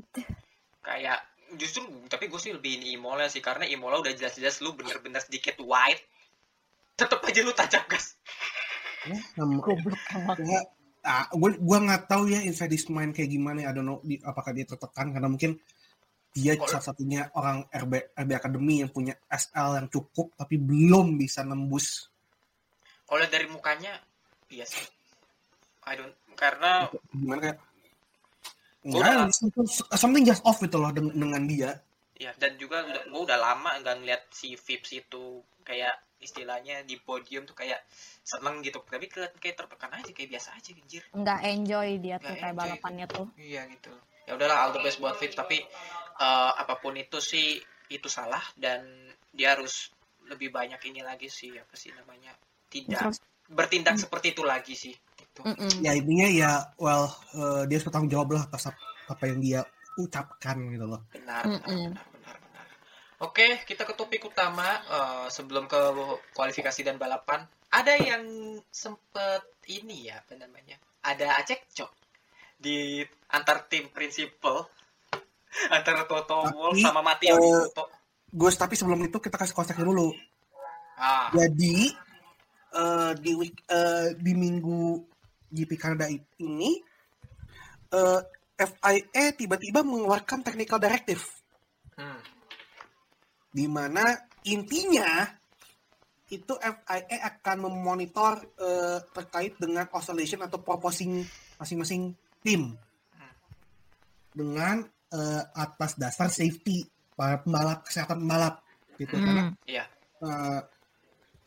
[0.85, 1.25] Kayak
[1.57, 5.57] justru tapi gue sih lebih ini Imola sih karena Imola udah jelas-jelas lu bener-bener sedikit
[5.65, 6.05] white.
[6.99, 8.19] Tetep aja lu tancap gas.
[9.07, 9.97] Ya, Goblok
[10.43, 10.61] ya,
[11.07, 13.71] ah, gue gue nggak tahu ya inside his mind kayak gimana ya.
[13.71, 15.57] I don't know di, apakah dia tertekan karena mungkin
[16.35, 21.47] dia Kalau- satu-satunya orang RB RB Academy yang punya SL yang cukup tapi belum bisa
[21.47, 22.11] nembus
[23.09, 23.97] Kalau dari mukanya,
[24.53, 24.85] iya sih.
[25.89, 27.59] I don't karena gimana kayak
[28.81, 31.71] Gua Enggak, udah- something, just off gitu loh dengan, dengan dia.
[32.15, 36.99] ya dan juga udah gue udah lama nggak ngeliat si Vips itu kayak istilahnya di
[36.99, 37.79] podium tuh kayak
[38.21, 42.27] seneng gitu tapi kelihatan kayak tertekan aja kayak biasa aja anjir Nggak enjoy dia tuh
[42.27, 42.63] Nggak kayak enjoy.
[42.67, 43.27] balapannya tuh.
[43.37, 45.63] iya gitu ya udahlah all the best buat Vips tapi
[46.19, 48.83] eh, apa pun itu sih itu salah dan
[49.31, 49.95] dia harus
[50.27, 52.35] lebih banyak ini lagi sih apa sih namanya
[52.67, 55.41] tidak Terus, bertindak seperti itu lagi sih gitu.
[55.43, 55.81] mm-mm.
[55.81, 59.61] Ya intinya ya, well, eh, dia harus bertanggung jawab lah atas ap- apa yang dia
[59.99, 61.01] ucapkan gitu loh.
[61.11, 61.91] benar benar Mm-mm.
[61.91, 62.67] benar benar benar
[63.19, 65.81] oke kita ke topik utama eh, sebelum ke
[66.37, 68.25] kualifikasi dan balapan ada yang
[68.71, 71.91] sempet ini ya apa namanya ada cekcok
[72.59, 74.69] di antar tim prinsipal
[75.77, 77.85] antara Toto Tapi, Wolff sama Matteo eh, Toto
[78.29, 80.13] Gus, tapi sebelum itu kita kasih konteksnya dulu.
[81.01, 81.97] ah Jadi
[82.75, 85.05] eh, di week eh, di minggu
[85.49, 86.09] GP Kanada
[86.41, 86.81] ini
[87.93, 88.21] eh,
[88.59, 91.23] FIA tiba-tiba mengeluarkan technical directive
[91.95, 92.21] hmm.
[93.55, 94.03] di mana
[94.45, 95.25] intinya
[96.29, 101.25] itu FIA akan memonitor eh, terkait dengan oscillation atau proposing
[101.57, 102.13] masing-masing
[102.45, 102.77] tim
[104.37, 106.85] dengan eh, atas dasar safety
[107.19, 108.63] para pembalap kesehatan pembalap
[108.99, 109.55] gitu karena Mm.
[109.71, 109.85] iya
[110.23, 110.61] eh,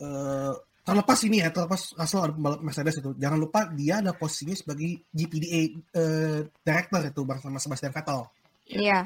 [0.04, 4.58] eh, terlepas ini ya terlepas asal ada pembalap Mercedes itu jangan lupa dia ada posisinya
[4.58, 5.62] sebagai GPDA
[5.94, 8.22] eh, director itu bersama Sebastian Vettel
[8.72, 9.00] Iya.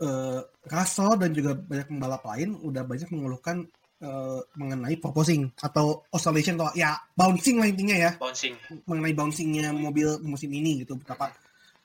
[0.00, 3.56] eh, Russell dan juga banyak pembalap lain udah banyak mengeluhkan
[4.00, 8.56] eh, mengenai proposing atau oscillation atau ya bouncing lah intinya ya bouncing
[8.88, 11.30] mengenai bouncingnya mobil musim ini gitu betapa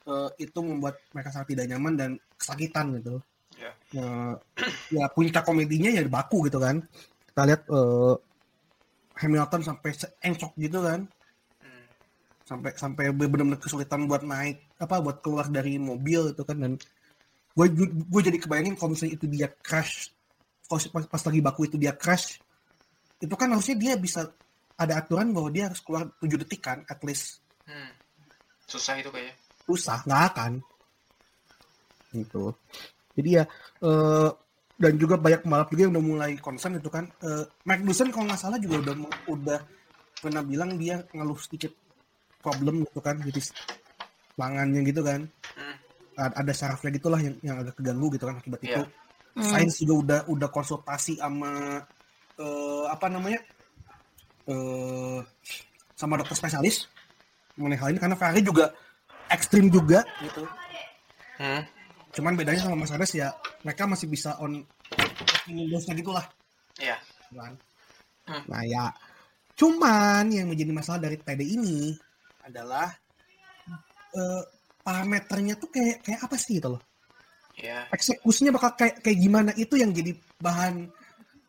[0.08, 2.10] eh, itu membuat mereka sangat tidak nyaman dan
[2.40, 3.20] kesakitan gitu.
[3.56, 3.72] Ya.
[3.96, 4.34] Eh,
[4.96, 6.80] ya puncak komedinya ya baku gitu kan.
[7.36, 8.14] Kita lihat eh,
[9.20, 9.90] Hamilton sampai
[10.24, 11.04] encok gitu kan,
[12.48, 16.56] sampai sampai benar-benar kesulitan buat naik apa buat keluar dari mobil itu kan.
[16.56, 16.72] Dan
[17.52, 17.66] gue
[18.08, 20.16] gue jadi kebayangin kalau misalnya itu dia crash
[20.66, 22.36] kalau pas, pas lagi baku itu dia crash
[23.22, 24.28] itu kan harusnya dia bisa
[24.76, 27.40] ada aturan bahwa dia harus keluar 7 detik kan at least.
[27.66, 27.90] Hmm.
[28.68, 29.34] susah itu kayaknya.
[29.66, 30.52] Susah nggak akan.
[32.12, 32.44] Gitu.
[33.16, 33.44] Jadi ya
[33.82, 34.30] eh,
[34.76, 38.40] dan juga banyak pembalap juga yang udah mulai concern itu kan eh, Magnussen kalau nggak
[38.40, 38.94] salah juga udah
[39.32, 39.58] udah
[40.20, 41.72] pernah bilang dia ngeluh sedikit
[42.44, 43.40] problem gitu kan jadi
[44.36, 45.24] tangannya gitu kan
[46.16, 46.32] Hmm.
[46.32, 48.88] Ada sarafnya gitulah yang, yang agak keganggu gitu kan akibat itu Iya.
[49.36, 49.44] Mm.
[49.52, 51.84] Sainz juga udah udah konsultasi sama
[52.40, 53.36] eh, apa namanya
[54.48, 55.20] eh
[55.92, 56.88] sama dokter spesialis
[57.60, 58.72] mengenai hal ini karena Ferrari juga
[59.28, 60.48] ekstrim juga gitu.
[61.36, 61.68] Hmm.
[62.16, 63.28] Cuman bedanya sama Mercedes ya
[63.60, 64.64] mereka masih bisa on
[65.46, 66.24] Windows-nya gitulah
[66.80, 66.96] Iya.
[67.30, 67.52] kan.
[68.26, 68.42] Hmm.
[68.48, 68.84] Nah ya
[69.56, 71.92] cuman yang menjadi masalah dari TD ini
[72.42, 72.88] adalah
[74.16, 74.42] eh,
[74.80, 76.82] parameternya tuh kayak kayak apa sih gitu loh.
[77.56, 77.88] Iya.
[77.88, 80.88] eksekusinya bakal kayak kayak gimana itu yang jadi bahan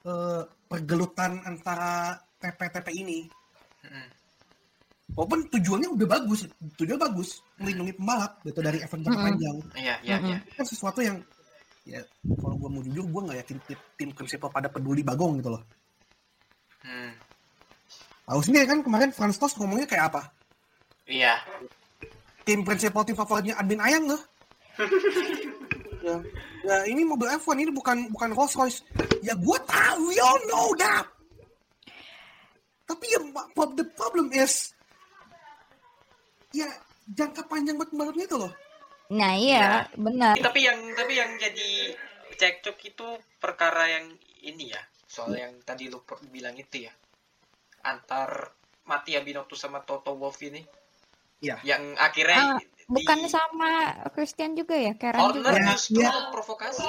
[0.07, 3.19] eh, pergelutan antara TP-TP ini.
[3.87, 4.07] Hmm.
[5.15, 6.39] Walaupun tujuannya udah bagus,
[6.75, 9.23] tujuannya bagus, melindungi pembalap gitu dari event Mm-mm.
[9.23, 9.57] panjang.
[9.79, 10.37] Iya, iya, iya.
[10.59, 11.17] Kan sesuatu yang
[11.87, 15.55] ya kalau gue mau jujur gue nggak yakin tim, tim prinsipal pada peduli bagong gitu
[15.55, 15.63] loh.
[16.83, 17.15] Hmm.
[18.27, 20.21] Tahu sendiri kan kemarin Franz Tost ngomongnya kayak apa?
[21.07, 21.39] Iya.
[22.43, 24.21] Tim prinsipal tim favoritnya Admin Ayang loh.
[26.05, 26.15] ya,
[26.67, 28.83] ya ini mobil F1 ini bukan bukan Rolls Royce.
[29.23, 31.07] Ya gue tahu, we all know that.
[32.87, 33.19] Tapi ya
[33.75, 34.75] the problem is
[36.53, 36.67] ya
[37.07, 38.51] jangka panjang buat pembalapnya itu loh.
[39.15, 40.35] Nah iya, benar.
[40.35, 41.95] Tapi yang tapi yang jadi
[42.35, 43.07] cekcok itu
[43.39, 44.05] perkara yang
[44.43, 46.93] ini ya, soal yang tadi lu bilang itu ya.
[47.87, 48.51] Antar
[48.83, 50.59] Matia Binotto sama Toto Wolff ini.
[51.39, 51.59] Iya.
[51.63, 55.59] Yang akhirnya Ah, Bukan di sama Christian juga ya, Karen Horner juga.
[55.59, 56.11] Ya, justru ya.
[56.11, 56.87] memprovokasi.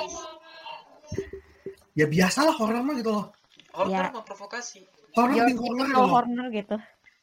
[1.99, 3.27] Ya biasalah horror mah gitu loh.
[3.75, 4.14] Horner Ya.
[4.14, 4.87] memprovokasi.
[4.87, 6.11] Pink horror gitu typical loh.
[6.14, 6.77] Horner gitu.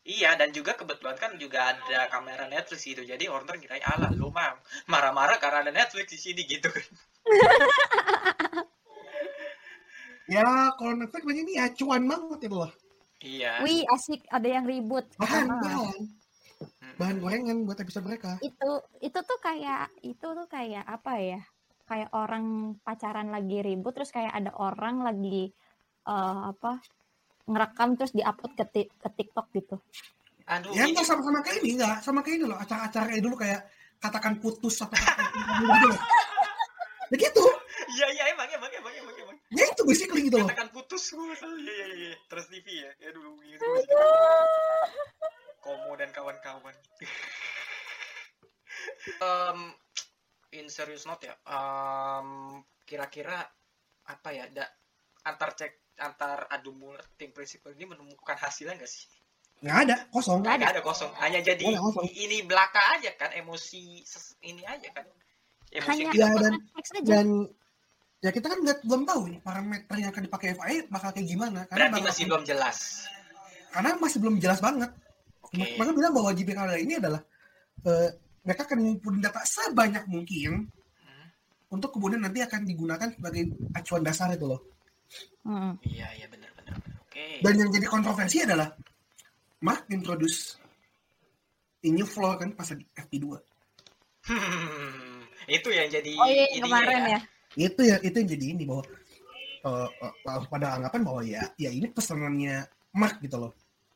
[0.06, 3.02] Iya, dan juga kebetulan kan juga ada kamera Netflix gitu.
[3.02, 4.54] Jadi Horner kirain alah lu mah
[4.86, 6.86] marah-marah karena ada Netflix di sini gitu kan.
[10.26, 12.72] Ya kalau Netflix banyak ini ya cuan banget itu loh.
[13.22, 13.62] Iya.
[13.62, 15.06] Wih, asik ada yang ribut.
[15.22, 15.62] Bahan, Ah.
[15.62, 16.02] bahan.
[16.02, 16.94] Hmm.
[16.98, 18.41] Bahan gorengan buat episode mereka.
[18.41, 18.72] itu
[19.06, 21.41] itu tuh kayak itu tuh kayak apa ya
[21.86, 25.54] kayak orang pacaran lagi ribut terus kayak ada orang lagi
[26.02, 26.82] eh, apa
[27.45, 29.77] ngerekam terus diupload ke, ke TikTok gitu
[30.45, 33.34] Aduh, Ya ini enggak sama-sama kayak ini enggak, sama kayak ini loh acara-acara kayak dulu
[33.34, 33.65] kayak
[33.97, 35.25] katakan putus atau katakan
[35.65, 36.01] gitu loh.
[37.10, 37.45] Ya gitu.
[37.97, 39.38] Iya iya emang emang emang emang emang.
[39.49, 40.45] Ya itu basically gitu loh.
[40.45, 41.58] Katakan putus gue salah.
[41.58, 42.13] Iya iya iya.
[42.29, 42.91] Terus TV ya.
[43.10, 43.65] Aduh gitu.
[45.65, 46.75] Komo dan kawan-kawan.
[49.25, 49.73] um,
[50.53, 51.34] in serious note ya.
[51.49, 53.49] Um, kira-kira
[54.05, 54.45] apa ya?
[54.53, 54.69] Da,
[55.25, 59.08] antar cek antar adu mulut tim prinsipal ini menemukan hasilnya nggak sih?
[59.58, 60.39] Nggak ada, kosong.
[60.41, 61.12] Nggak Nggak ada kosong.
[61.15, 62.05] Hanya jadi ada kosong.
[62.12, 64.03] ini belaka aja kan emosi
[64.41, 65.05] ini aja kan.
[65.71, 67.27] Emosi hanya dan- aja Dan
[68.19, 71.60] ya kita kan nggak belum tahu nih parameter yang akan dipakai FIA bakal kayak gimana
[71.65, 72.77] karena berarti bakal- masih belum jelas.
[73.69, 74.91] karena masih belum jelas banget.
[75.41, 75.75] Oke.
[75.75, 77.21] Maka bilang bahwa GP Canada ini adalah
[77.81, 78.10] eh,
[78.41, 81.27] mereka akan ngumpulin data sebanyak mungkin Hmm.
[81.69, 84.62] untuk kemudian nanti akan digunakan sebagai acuan dasar itu loh.
[85.86, 86.75] Iya iya benar benar.
[87.06, 87.39] Oke.
[87.43, 88.69] Dan yang jadi kontroversi adalah
[89.62, 90.58] Mark introduce
[91.86, 93.25] a new floor kan pas di FP2.
[94.25, 97.19] Hmm, itu yang jadi oh iya kemarin ya
[97.54, 98.82] Itu ya itu yang jadi ini bahwa
[99.62, 102.65] eh, eh, pada anggapan bahwa ya ya ini pesanannya
[102.97, 103.54] Mark gitu loh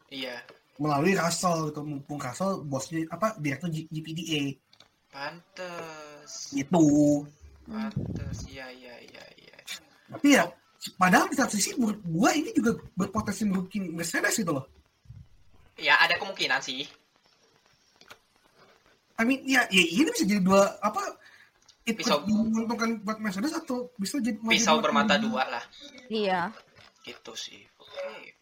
[0.09, 0.37] Iya,
[0.77, 4.41] melalui Russell gitu mumpung Russell bosnya apa direktur G- GPDA
[5.09, 6.53] pantes.
[6.53, 7.25] gitu.
[7.65, 8.37] Pantes.
[8.49, 9.57] Iya iya iya iya.
[10.09, 10.45] Tapi ya
[10.95, 14.65] padahal di satu sisi menurut gua ini juga berpotensi merugikan Mercedes gitu loh.
[15.75, 16.87] Ya ada kemungkinan sih.
[19.15, 21.03] I mean ya, ya ini bisa jadi dua apa
[21.83, 22.23] itu Pisau.
[22.23, 25.63] menguntungkan buat Mercedes atau bisa jadi Pisau jadi- bermata dua lah.
[26.07, 26.51] iya
[27.03, 27.59] Gitu sih.
[27.75, 28.35] Oke.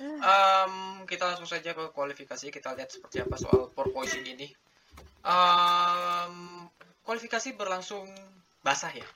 [0.00, 0.72] Em,
[1.04, 2.48] kita langsung saja ke kualifikasi.
[2.48, 4.48] Kita lihat seperti apa soal porpoising ini.
[5.22, 6.34] Em,
[7.00, 8.04] kualifikasi berlangsung
[8.60, 9.06] basah ya.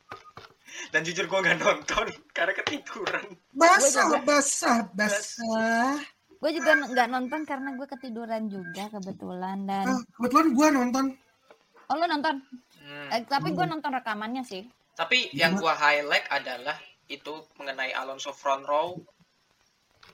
[0.90, 3.24] Dan jujur gue nggak nonton karena ketiduran.
[3.52, 4.26] basah Gua juga.
[4.26, 5.96] basah basah.
[6.34, 11.04] gue juga nggak nonton karena gue ketiduran juga kebetulan dan Ah, kebetulan gua nonton
[11.84, 12.36] oh lu nonton
[12.76, 13.08] Hmm.
[13.08, 14.60] Eh, tapi gue nonton rekamannya sih
[14.92, 15.48] Tapi Iya.
[15.48, 18.92] yang gua highlight adalah itu mengenai Alonso front row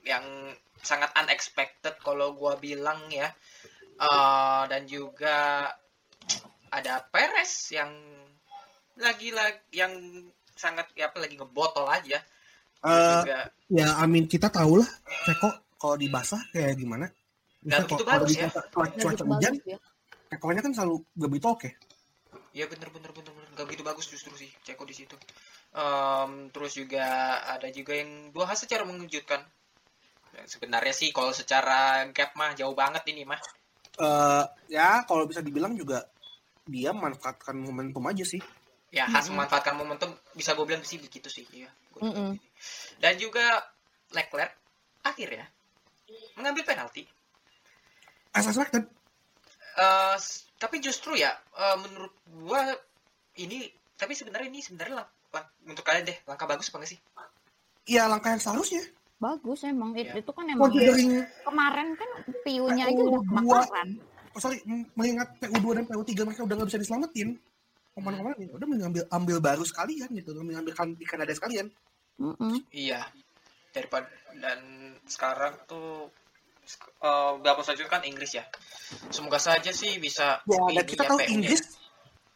[0.00, 0.22] yang
[0.78, 3.34] sangat unexpected kalau gua bilang ya.
[3.98, 5.66] Eh, dan juga
[6.70, 7.90] ada Perez yang
[8.96, 9.92] lagi lagi yang
[10.60, 12.20] sangat ya apa lagi ngebotol aja.
[12.80, 14.88] Eh, juga ya amin kita tahu lah
[15.24, 17.08] Ceko kalau di basah kayak gimana.
[17.60, 18.48] Begitu kalau- kalau bagus di ya.
[18.68, 19.54] cuaca, cuaca, hujan,
[20.30, 21.70] Cekonya kan selalu gak begitu oke.
[22.50, 25.14] ya bener bener bener bener nggak begitu bagus justru sih Ceko di situ.
[25.70, 27.06] Em, terus juga
[27.46, 29.38] ada juga yang dua hal secara mengejutkan.
[30.30, 33.38] Ya, Sebenarnya sih kalau secara gap mah jauh banget ini mah.
[34.00, 36.00] eh ya kalau bisa dibilang juga
[36.64, 38.40] dia memanfaatkan momentum aja sih.
[38.90, 39.38] Ya khas Mm-mm.
[39.38, 42.30] memanfaatkan momentum bisa gue bilang sih begitu sih iya gua juga Mm-mm.
[42.32, 42.46] gitu.
[42.98, 43.46] dan juga
[44.10, 44.52] Leclerc
[45.00, 45.46] akhirnya
[46.34, 47.06] mengambil penalti
[48.30, 48.86] As expected.
[49.72, 52.62] Eh, s- tapi justru ya eh, menurut gua
[53.36, 57.00] ini tapi sebenarnya ini sebenarnya lang- lang- untuk kalian deh langkah bagus apa nggak sih
[57.86, 58.82] Ya langkah yang seharusnya.
[59.16, 60.16] bagus emang Iya.
[60.16, 62.08] itu kan emang Considering kemarin kan
[62.40, 63.38] piunya aja udah PU2.
[63.44, 63.88] kebakaran
[64.30, 67.28] oh, sorry, m- mengingat PU2 dan PU3 mereka udah nggak bisa diselamatin.
[67.92, 71.68] Kemarin-kemarin ya udah mengambil ambil baru sekalian gitu, mengambilkan di Kanada sekalian.
[72.20, 72.60] Mm-mm.
[72.70, 73.00] iya
[73.72, 74.04] daripada
[74.36, 74.60] dan
[75.08, 76.12] sekarang tuh
[76.62, 78.44] sk- eh, beberapa selanjutnya kan Inggris ya
[79.08, 81.18] semoga saja sih bisa Ya, dan kita ya, tahu.
[81.24, 81.64] Inggris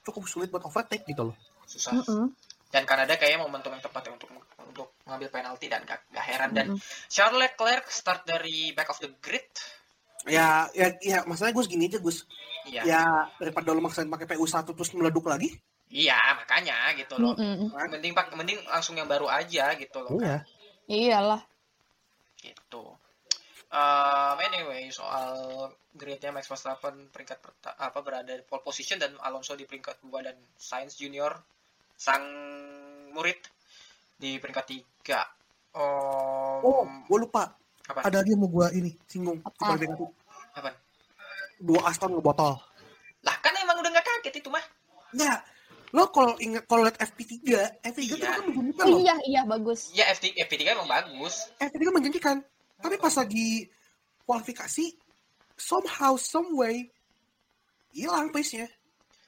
[0.01, 1.37] cukup sulit buat overtake gitu loh.
[1.69, 2.33] susah Mm-mm.
[2.73, 4.33] dan Kanada kayaknya momentum yang tepat ya untuk
[4.65, 6.81] untuk mengambil penalti dan gak, gak heran dan Mm-mm.
[7.13, 9.45] Charles Leclerc start dari back of the grid
[10.25, 12.25] Ya, ya, ya masalahnya gue segini aja Gus.
[12.65, 13.03] iya Ya
[13.37, 15.53] daripada lo maksain pakai PU1 terus meleduk lagi.
[15.87, 17.71] iya makanya gitu loh Mm-mm.
[17.71, 20.43] mending pak mending langsung yang baru aja gitu loh Iya.
[20.87, 21.43] iyalah
[22.39, 22.97] gitu
[23.69, 25.35] Um, anyway, soal
[25.91, 27.43] grade-nya Max Verstappen peringkat
[27.75, 31.35] apa berada di pole position dan Alonso di peringkat 2 dan Sainz Junior
[31.93, 32.23] sang
[33.11, 33.35] murid
[34.15, 35.75] di peringkat 3.
[35.75, 37.51] Oh, Oh, gue lupa.
[37.85, 38.01] Apa?
[38.03, 39.39] Ada lagi yang mau gue ini singgung.
[39.41, 39.77] Apa?
[40.55, 40.71] Apa?
[41.57, 42.55] Dua Aston ngebotol.
[43.21, 44.65] Lah kan emang udah nggak kaget itu mah.
[45.11, 45.41] Enggak.
[45.91, 47.39] Lo kalau ingat kalau lihat FP3,
[47.81, 48.27] FP3 itu Iya.
[48.29, 48.99] kan menjanjikan Oh loh.
[48.99, 49.95] iya iya bagus.
[49.95, 51.47] Ya FT, FP3 emang bagus.
[51.57, 52.37] FP3 menjanjikan.
[52.77, 53.71] Tapi pas lagi
[54.21, 54.85] kualifikasi,
[55.55, 56.91] somehow, some way,
[57.91, 58.67] hilang pace-nya.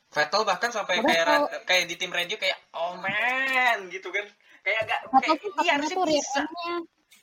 [0.08, 4.26] Vettel bahkan sampai Padahal kayak kalau- kayak di tim radio kayak oh man gitu kan.
[4.60, 6.40] Kayak agak kayak tuh iya harusnya bisa.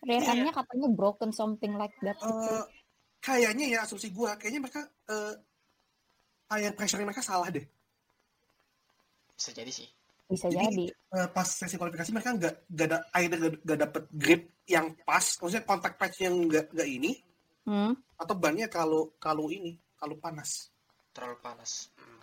[0.03, 0.35] Iya.
[0.35, 2.27] end-nya katanya broken something like that gitu.
[2.27, 2.63] Eh,
[3.19, 5.33] kayaknya ya asumsi gue, kayaknya mereka eh
[6.45, 7.63] tire pressure mereka salah deh.
[9.33, 9.87] Bisa jadi sih.
[10.23, 10.85] Bisa jadi- jadi.
[10.91, 15.63] Eh, pas sesi kualifikasi mereka nggak nggak ada either nggak- dapet grip yang pas, maksudnya
[15.63, 17.11] kontak patch yang nggak nggak ini,
[17.67, 17.91] Hmm.
[18.15, 20.71] atau bannya kalau kalau ini kalau panas.
[21.11, 21.91] Terlalu panas.
[21.95, 22.19] Hmm,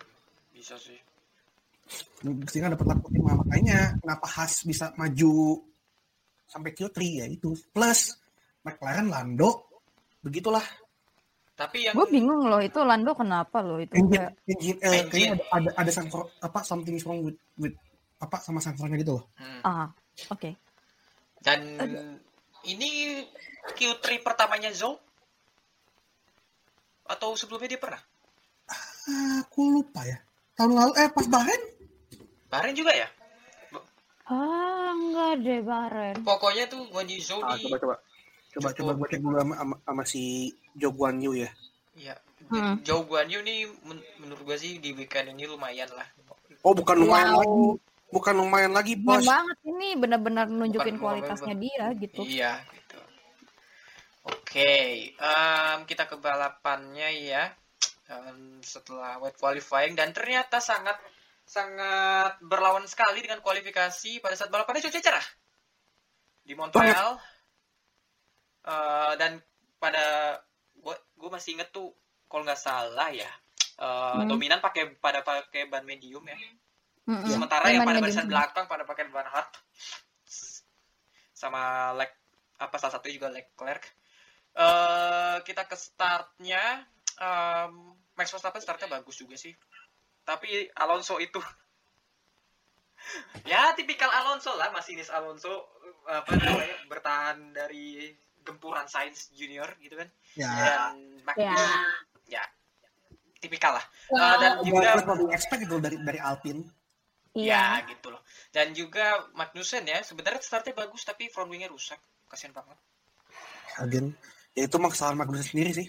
[0.51, 0.97] bisa sih.
[2.47, 5.59] Sehingga dapat lap lima makanya kenapa Haas bisa maju
[6.51, 7.55] sampai Q3 ya itu.
[7.71, 8.19] Plus
[8.67, 9.71] McLaren Lando
[10.21, 10.63] begitulah
[11.55, 15.09] Tapi yang Gue bingung loh itu Lando kenapa loh itu engine kayak engine, eh, Engine.
[15.09, 17.75] kayaknya ada ada, ada sensor apa something is wrong with with
[18.21, 19.25] apa sama sensornya gitu loh.
[19.37, 19.61] hmm.
[19.65, 19.89] ah
[20.29, 20.49] oke.
[21.41, 21.59] dan
[22.65, 23.21] ini
[23.77, 24.97] Q3 pertamanya Zhou
[27.05, 28.01] atau sebelumnya dia pernah?
[29.45, 30.17] Aku lupa ya.
[30.55, 31.61] Tahun lalu eh pas Bahrain
[32.47, 33.09] Bahrain juga ya?
[34.25, 36.15] Ah enggak deh Baren.
[36.21, 37.95] Pokoknya tuh Guan Yu Zhou Ah, di coba coba
[38.51, 38.77] coba Cukup.
[38.77, 40.23] coba gue cek dulu sama, sama, sama si
[40.73, 41.49] Jo Guan Yu ya.
[41.95, 42.75] ya Hmm.
[42.81, 46.03] Zhou Guan Yu nih men- menurut gua sih di weekend ini lumayan lah.
[46.61, 47.39] Oh bukan lumayan Wow.
[47.39, 47.63] lagi,
[48.11, 49.23] bukan lumayan lagi Keren bos.
[49.23, 52.21] banget ini benar-benar nunjukin Bukan- kualitasnya dia gitu.
[52.21, 52.99] Iya gitu.
[54.21, 54.73] Oke,
[55.11, 57.49] em, kita ke balapannya ya.
[58.05, 60.99] Em, setelah wet qualifying dan ternyata sangat
[61.51, 65.27] sangat berlawan sekali dengan kualifikasi pada saat balapannya cuaca cerah
[66.47, 67.19] di Montreal.
[68.61, 69.41] Eh, dan
[69.75, 70.37] pada
[70.79, 71.91] gue gue masih inget tuh
[72.31, 73.27] kalau nggak salah ya
[73.81, 74.29] eh, Hmm.
[74.31, 76.37] dominan pakai pada pakai ban medium ya.
[77.09, 77.27] Mm-mm.
[77.27, 78.05] Sementara yang Emang pada medium.
[78.07, 79.51] barisan belakang pada pakai ban hard
[81.33, 82.13] sama Lec
[82.61, 83.83] apa salah satu juga Leclerc.
[84.53, 86.85] Eh kita ke startnya
[87.17, 89.51] em, Max Verstappen startnya bagus juga sih.
[90.21, 91.37] Tapi Alonso itu
[93.51, 95.73] ya tipikal Alonso lah masinis Alonso
[96.05, 100.49] apa namanya bertahan dari gempuran Sainz Junior gitu kan Ya.
[100.49, 100.93] dan
[101.25, 101.61] Magnus
[102.29, 102.39] Ya.
[102.39, 102.43] ya
[103.41, 104.97] tipikal lah Eh, dan Juga
[105.33, 106.61] expect itu dari dari Alpine.
[107.31, 107.79] Iya.
[107.81, 108.21] Ya gitu loh.
[108.51, 111.95] Dan juga Magnussen ya, sebenarnya startnya bagus tapi front wingnya rusak.
[112.27, 112.75] Kasian banget.
[113.79, 114.11] Again,
[114.51, 115.87] ya itu kesalahan Magnussen sendiri sih.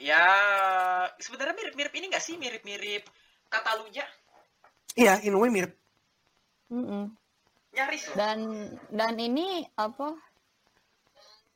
[0.00, 0.24] Ya
[1.20, 2.40] sebenarnya mirip-mirip ini nggak sih?
[2.40, 3.04] Mirip-mirip
[3.52, 4.08] Katalunya.
[4.96, 5.76] Iya, in way mirip.
[6.70, 7.10] Mm-mm.
[7.74, 8.16] Nyaris loh.
[8.16, 8.38] Dan
[8.90, 10.16] dan ini apa?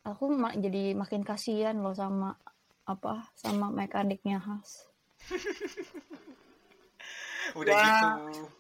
[0.05, 2.37] Aku ma- jadi makin kasihan loh sama
[2.85, 4.91] apa sama mekaniknya Has.
[7.59, 7.85] Udah Wah.
[7.89, 8.07] gitu.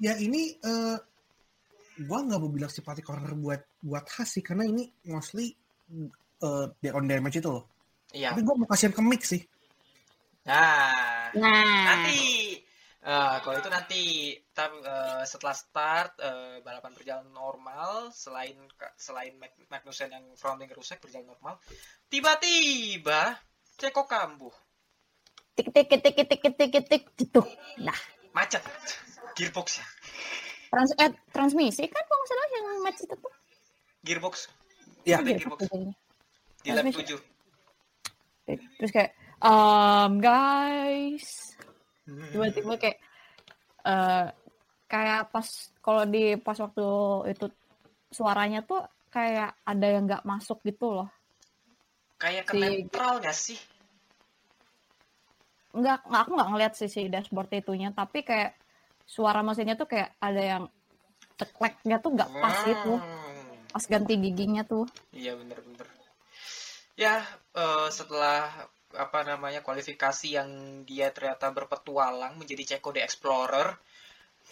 [0.01, 0.97] Ya ini eh
[2.09, 5.53] gua nggak mau bilang simpati corner buat buat Haas sih karena ini mostly
[6.41, 7.69] eh dia on damage itu loh.
[8.15, 8.33] Iya.
[8.33, 9.43] Tapi gua mau kasihan ke Mick sih.
[10.45, 12.53] Nah, nah, nanti
[13.01, 14.03] uh, kalau itu nanti
[14.53, 18.53] tar, uh, eh, setelah start uh, balapan berjalan normal, selain
[19.01, 19.33] selain
[19.73, 21.57] Magnussen yang fronting rusak berjalan normal,
[22.13, 23.41] tiba-tiba
[23.81, 24.53] Ceko kambuh.
[25.57, 27.41] Tik tik tik tik tik tik tik gitu.
[27.81, 27.97] Nah,
[28.37, 28.61] macet
[29.41, 29.87] gearboxnya.
[30.69, 33.29] Trans eh, transmisi kan kok salah yang macet itu.
[34.05, 34.53] Gearbox.
[35.09, 35.65] Ya, gearbox.
[35.65, 35.97] gearbox.
[36.65, 37.17] Di lap 7.
[38.77, 41.29] Terus kayak um guys.
[42.05, 42.99] Tiba-tiba kayak
[43.85, 44.27] eh
[44.89, 45.47] kayak pas
[45.85, 46.87] kalau di pas waktu
[47.29, 47.47] itu
[48.09, 48.81] suaranya tuh
[49.13, 51.09] kayak ada yang nggak masuk gitu loh.
[52.17, 53.59] Kayak ke Si- netral gak sih?
[55.75, 58.55] Nggak nggak aku nggak ngeliat sih si dashboard itunya tapi kayak
[59.05, 60.65] suara mesinnya tuh kayak ada yang
[61.35, 62.95] cekleknya tuh nggak pas gitu.
[62.97, 63.53] Hmm.
[63.75, 64.87] pas ganti giginya tuh.
[65.11, 65.83] Iya bener-bener.
[66.95, 67.27] Ya
[67.59, 70.51] eh, setelah apa namanya kualifikasi yang
[70.87, 73.75] dia ternyata berpetualang menjadi Ceko the Explorer.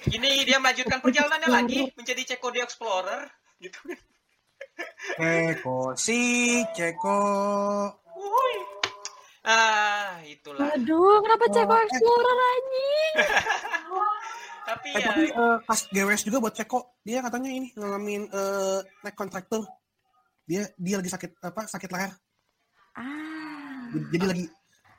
[0.08, 3.22] Ini dia melanjutkan perjalanannya lagi menjadi Ceko the Explorer
[3.62, 3.78] gitu.
[5.18, 7.18] Ceko sih, Ceko.
[9.42, 10.70] Ah, itulah.
[10.70, 11.86] aduh kenapa Ceko Oh, eh.
[11.90, 13.14] Explorer anjing
[14.62, 18.78] Tapi Eh, ya tapi eh, pas GWS juga buat Ceko, dia katanya ini ngalamin eh,
[19.02, 19.66] neck contracture.
[20.46, 21.66] Dia dia lagi sakit apa?
[21.66, 22.14] Sakit leher.
[22.94, 23.31] Ah.
[23.92, 24.44] Jadi, lagi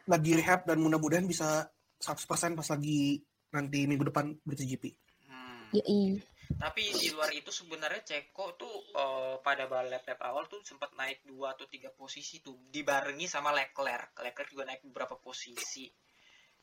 [0.04, 1.66] lagi rehab dan mudah-mudahan bisa
[2.04, 3.24] 100% pas lagi
[3.56, 4.84] nanti minggu depan MotoGP.
[5.32, 5.72] Hmm.
[5.72, 6.20] Yoi.
[6.44, 11.24] Tapi di luar itu sebenarnya Ceko tuh eh, pada balap lap awal tuh sempat naik
[11.24, 14.20] dua atau tiga posisi tuh dibarengi sama Leclerc.
[14.20, 15.88] Leclerc juga naik beberapa posisi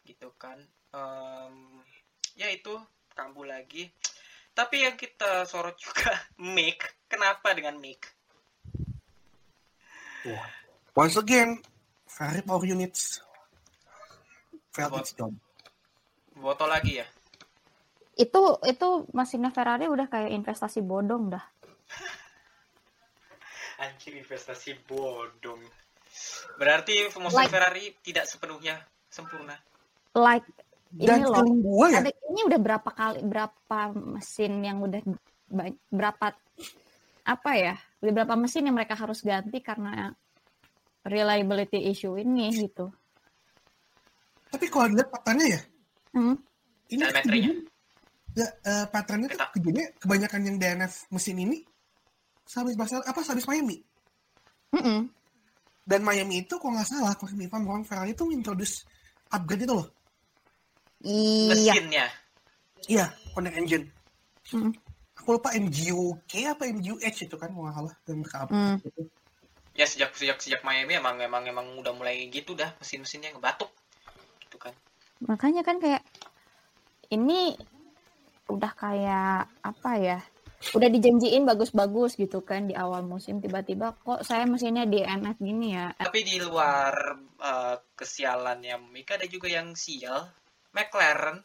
[0.04, 0.60] gitu kan.
[0.92, 1.80] Em,
[2.36, 2.76] ya itu
[3.16, 3.88] kambuh lagi.
[4.52, 6.12] Tapi yang kita sorot juga
[6.54, 7.08] Mick.
[7.08, 8.04] Kenapa dengan Mick?
[10.92, 11.56] Once again,
[12.20, 13.24] Ferrari power units.
[14.76, 15.32] Failed its job.
[16.36, 17.08] Botol lagi ya?
[18.12, 21.40] Itu itu mesinnya Ferrari udah kayak investasi bodong dah.
[23.88, 25.64] Anjir investasi bodong.
[26.60, 28.76] Berarti mesin Like- Ferrari tidak sepenuhnya
[29.08, 29.56] sempurna.
[30.12, 30.44] Like
[30.92, 31.40] Dan ini loh.
[31.46, 35.00] gue ya, Ada ini udah berapa kali berapa mesin yang udah
[35.88, 36.36] berapa
[37.24, 37.80] apa ya?
[38.04, 40.12] Udah berapa mesin yang mereka harus ganti karena
[41.06, 42.92] reliability issue ini gitu.
[44.50, 45.60] tapi kalau dilihat patternnya ya,
[46.10, 46.34] Hmm.
[46.90, 47.62] ini kejadian,
[48.34, 51.62] ya, eh, patternnya tuh kejadiannya kebanyakan yang DNF mesin ini
[52.50, 53.78] habis Barcelona apa habis Miami.
[54.74, 55.06] Mm-mm.
[55.86, 58.82] Dan Miami itu kalau nggak salah, kalau nggak orang Ferrari itu introduce
[59.30, 59.86] upgrade itu loh.
[61.06, 61.78] Iya.
[61.78, 62.06] Mesinnya.
[62.90, 63.86] Iya, connect engine.
[64.50, 64.74] Mm.
[65.22, 67.94] Aku lupa MGUK apa MGUH itu kan kalau nggak salah
[68.50, 68.76] Hmm.
[68.82, 69.02] gitu.
[69.80, 73.72] Ya sejak sejak sejak Miami emang emang emang udah mulai gitu dah mesin-mesinnya ngebatuk.
[74.44, 74.76] Gitu kan.
[75.24, 76.04] Makanya kan kayak
[77.08, 77.56] ini
[78.52, 80.18] udah kayak apa ya?
[80.76, 85.96] Udah dijanjiin bagus-bagus gitu kan di awal musim tiba-tiba kok saya mesinnya DNF gini ya.
[85.96, 86.92] Tapi di luar
[87.40, 90.28] eh, kesialannya Mika ada juga yang sial.
[90.76, 91.40] McLaren.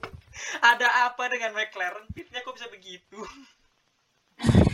[0.72, 2.08] Ada apa dengan McLaren?
[2.10, 3.20] Pitnya kok bisa begitu?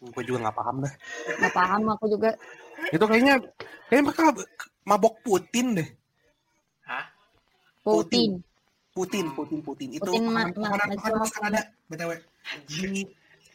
[0.00, 0.92] Gue juga nggak paham dah.
[1.36, 2.32] Gak paham aku juga.
[2.88, 3.36] Itu kayaknya,
[3.86, 4.22] kayaknya mereka
[4.88, 5.88] mabok Putin deh.
[6.88, 7.04] Hah?
[7.84, 8.40] Putin.
[8.90, 9.88] Putin, Putin, Putin.
[9.94, 12.12] Itu Putin ma- makanan ma- makanan ma- makanan Kanada, btw.
[12.80, 13.02] Ini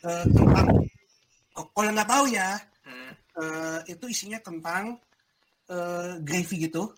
[0.05, 0.67] eh, tentang,
[1.49, 2.49] kok- kalau yang nggak tahu ya,
[2.85, 3.11] Hmm.
[3.41, 5.01] eh, itu isinya tentang
[5.65, 6.93] eh, gravy gitu,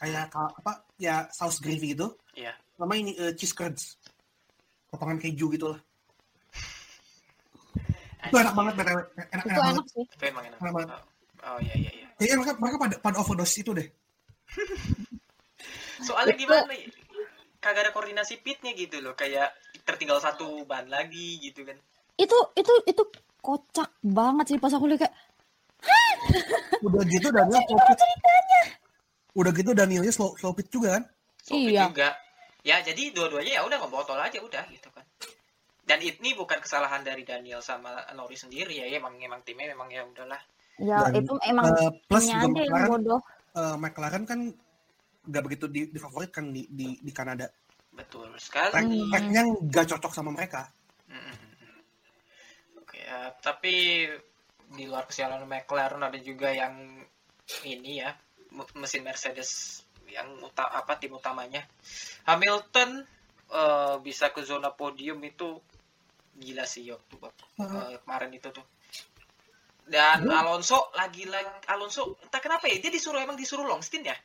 [0.00, 2.16] kayak ka- apa ya saus gravy gitu.
[2.32, 2.56] Iya.
[2.80, 4.00] Nama ini cheese curds,
[4.88, 5.80] potongan keju gitu lah.
[8.22, 8.98] Itu enak banget btw,
[9.34, 9.84] enak, banget.
[9.90, 10.04] sih.
[10.06, 10.58] Itu emang enak.
[10.62, 10.88] Enak banget.
[10.92, 11.00] Oh,
[11.42, 12.06] oh iya iya iya.
[12.16, 13.88] Kayaknya mereka, mereka pada, pada overdose itu deh.
[16.06, 16.66] Soalnya gimana?
[17.62, 19.14] Kagak ada koordinasi pitnya gitu loh.
[19.14, 21.78] Kayak tertinggal satu ban lagi gitu kan.
[22.14, 23.02] Itu itu itu
[23.42, 25.14] kocak banget sih pas aku lihat kayak
[26.86, 27.98] Udah gitu Daniel slow pit.
[29.34, 31.04] Udah gitu Danielnya slow, slow pit juga kan.
[31.42, 31.90] Sopit Iya.
[31.90, 32.08] juga.
[32.62, 35.02] Ya jadi dua-duanya ya udah ngebotol aja udah gitu kan.
[35.82, 40.06] Dan ini bukan kesalahan dari Daniel sama Norris sendiri ya, emang emang timnya memang ya
[40.06, 40.38] udahlah.
[40.78, 43.20] ya Dan, itu emang Eh, plus juga McLaren, bodoh.
[43.52, 44.38] eh, McLaren kan
[45.22, 47.50] nggak begitu di, difavoritkan di, di, di Kanada.
[47.92, 48.72] Betul sekali.
[48.78, 49.10] Hmm.
[49.10, 50.70] tracknya nggak cocok sama mereka.
[51.10, 51.36] Mm-mm.
[52.80, 54.06] Oke, ya, tapi
[54.72, 57.04] di luar kesialan McLaren ada juga yang
[57.66, 58.14] ini ya
[58.54, 61.64] me- mesin Mercedes yang uta apa tim utamanya
[62.24, 63.04] Hamilton
[63.52, 65.60] eh, bisa ke zona podium itu
[66.36, 67.16] gila sih waktu
[67.60, 68.66] eh, kemarin itu tuh
[69.88, 74.16] dan Alonso lagi lagi Alonso entah kenapa ya dia disuruh emang disuruh long stint ya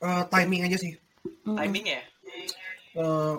[0.00, 0.96] Eh, timing aja sih.
[1.44, 2.04] Timingnya ya?
[2.96, 3.36] Eh,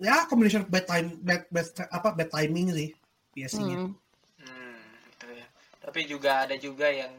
[0.00, 2.96] ya combination of bad time, bad, bad, apa bad timing sih
[3.36, 3.84] biasanya.
[3.84, 3.92] Mm.
[4.40, 4.80] Hmm,
[5.12, 5.46] gitu ya.
[5.84, 7.12] Tapi juga ada juga yang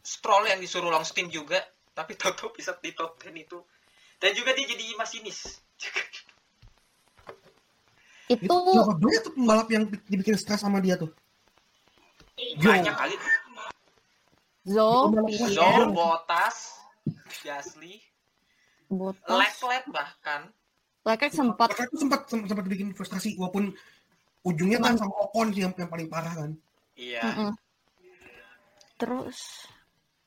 [0.00, 1.60] Stroll yang disuruh long stint juga,
[1.92, 3.58] tapi Toto bisa di top 10 itu.
[4.22, 5.58] Dan juga dia jadi masinis.
[8.30, 11.10] Itu Siapa dulu tuh pembalap yang dibikin stres sama dia tuh?
[12.62, 13.14] Banyak kali.
[14.70, 15.50] Zo, Iya.
[15.56, 16.78] Pierre, Botas,
[17.42, 17.98] Gasly,
[18.86, 20.40] Bottas, Leclerc bahkan.
[21.02, 23.72] Leclerc sempat tuh sempat sempat bikin frustrasi walaupun
[24.46, 26.50] ujungnya kan sama Ocon sih yang, yang paling parah kan.
[26.94, 27.24] Iya.
[27.24, 27.52] Mm-mm.
[29.00, 29.66] Terus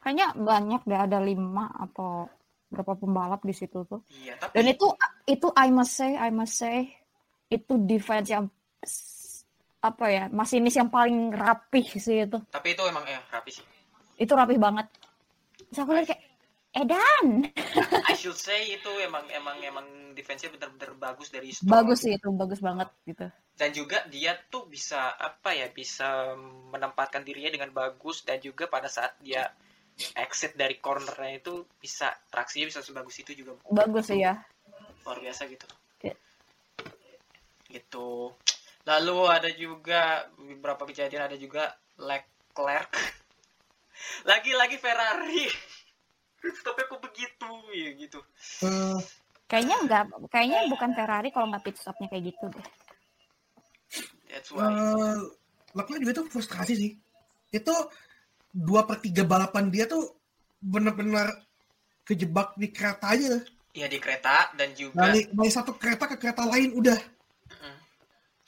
[0.01, 2.25] kayaknya banyak deh ada lima atau
[2.73, 4.01] berapa pembalap di situ tuh.
[4.09, 4.87] Iya, tapi Dan itu
[5.29, 6.89] itu I must say, I must say
[7.53, 8.45] itu defense yang
[9.83, 12.39] apa ya masinis yang paling rapih sih itu.
[12.47, 13.65] tapi itu emang ya rapi sih.
[14.15, 14.87] Itu rapih banget.
[15.67, 16.23] Terus aku lihat kayak
[16.73, 17.53] Edan
[18.09, 19.85] I should say itu emang emang emang
[20.17, 21.69] defense-nya bener-bener bagus dari Stroll.
[21.69, 23.29] bagus sih itu bagus banget gitu.
[23.53, 26.33] dan juga dia tuh bisa apa ya bisa
[26.73, 29.53] menempatkan dirinya dengan bagus dan juga pada saat dia
[30.17, 34.41] exit dari cornernya itu bisa traksinya bisa sebagus itu juga Bagus sih ya.
[35.05, 35.69] luar biasa gitu
[37.73, 38.29] Gitu
[38.83, 42.93] lalu ada juga beberapa kejadian ada juga Leclerc
[44.29, 45.47] Lagi-lagi Ferrari.
[46.59, 48.19] Stopnya kok begitu ya gitu.
[48.67, 48.99] Eh,
[49.47, 50.03] Kayaknya enggak,
[50.33, 52.67] kayaknya bukan Ferrari kalau nggak pit stopnya kayak gitu deh.
[54.31, 54.65] That's why.
[54.65, 55.19] eh,
[55.77, 56.91] Leclerc juga tuh frustrasi sih.
[57.53, 57.73] Itu
[58.49, 60.17] dua per tiga balapan dia tuh
[60.57, 61.31] benar-benar
[62.03, 63.39] kejebak di kereta aja.
[63.73, 66.97] Ya di kereta dan juga Dari, dari satu kereta ke kereta lain udah.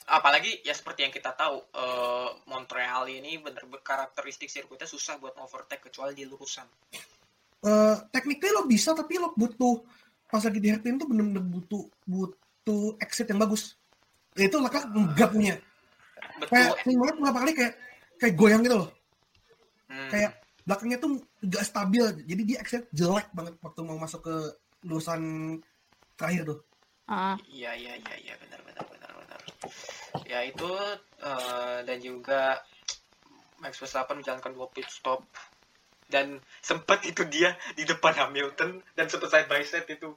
[0.06, 5.90] Apalagi ya seperti yang kita tahu eh, Montreal ini bener karakteristik sirkuitnya susah buat overtake
[5.90, 6.66] kecuali di lurusan.
[7.66, 9.82] Eh, tekniknya lo bisa tapi lo butuh
[10.30, 13.74] pas lagi di hairpin tuh bener-bener butuh butuh exit yang bagus.
[14.38, 15.58] Itu Leclerc nggak punya.
[16.38, 16.52] Betul.
[16.54, 17.74] Kayak sering banget beberapa kali kayak
[18.22, 18.90] kayak goyang gitu loh.
[19.90, 20.10] Hmm.
[20.14, 20.32] Kayak
[20.66, 21.10] belakangnya tuh
[21.46, 22.04] gak stabil.
[22.26, 24.36] Jadi dia exit jelek banget waktu mau masuk ke
[24.86, 25.22] lulusan
[26.14, 26.60] terakhir tuh.
[27.06, 28.85] Ah, Iya iya iya iya benar benar.
[30.24, 30.68] Ya itu
[31.20, 32.62] eh, dan juga
[33.58, 35.24] Max Verstappen menjalankan dua pit stop
[36.06, 40.14] dan sempat itu dia di depan Hamilton dan sempat side by side itu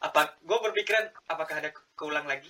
[0.00, 2.48] apa gue berpikiran apakah ada ke- keulang lagi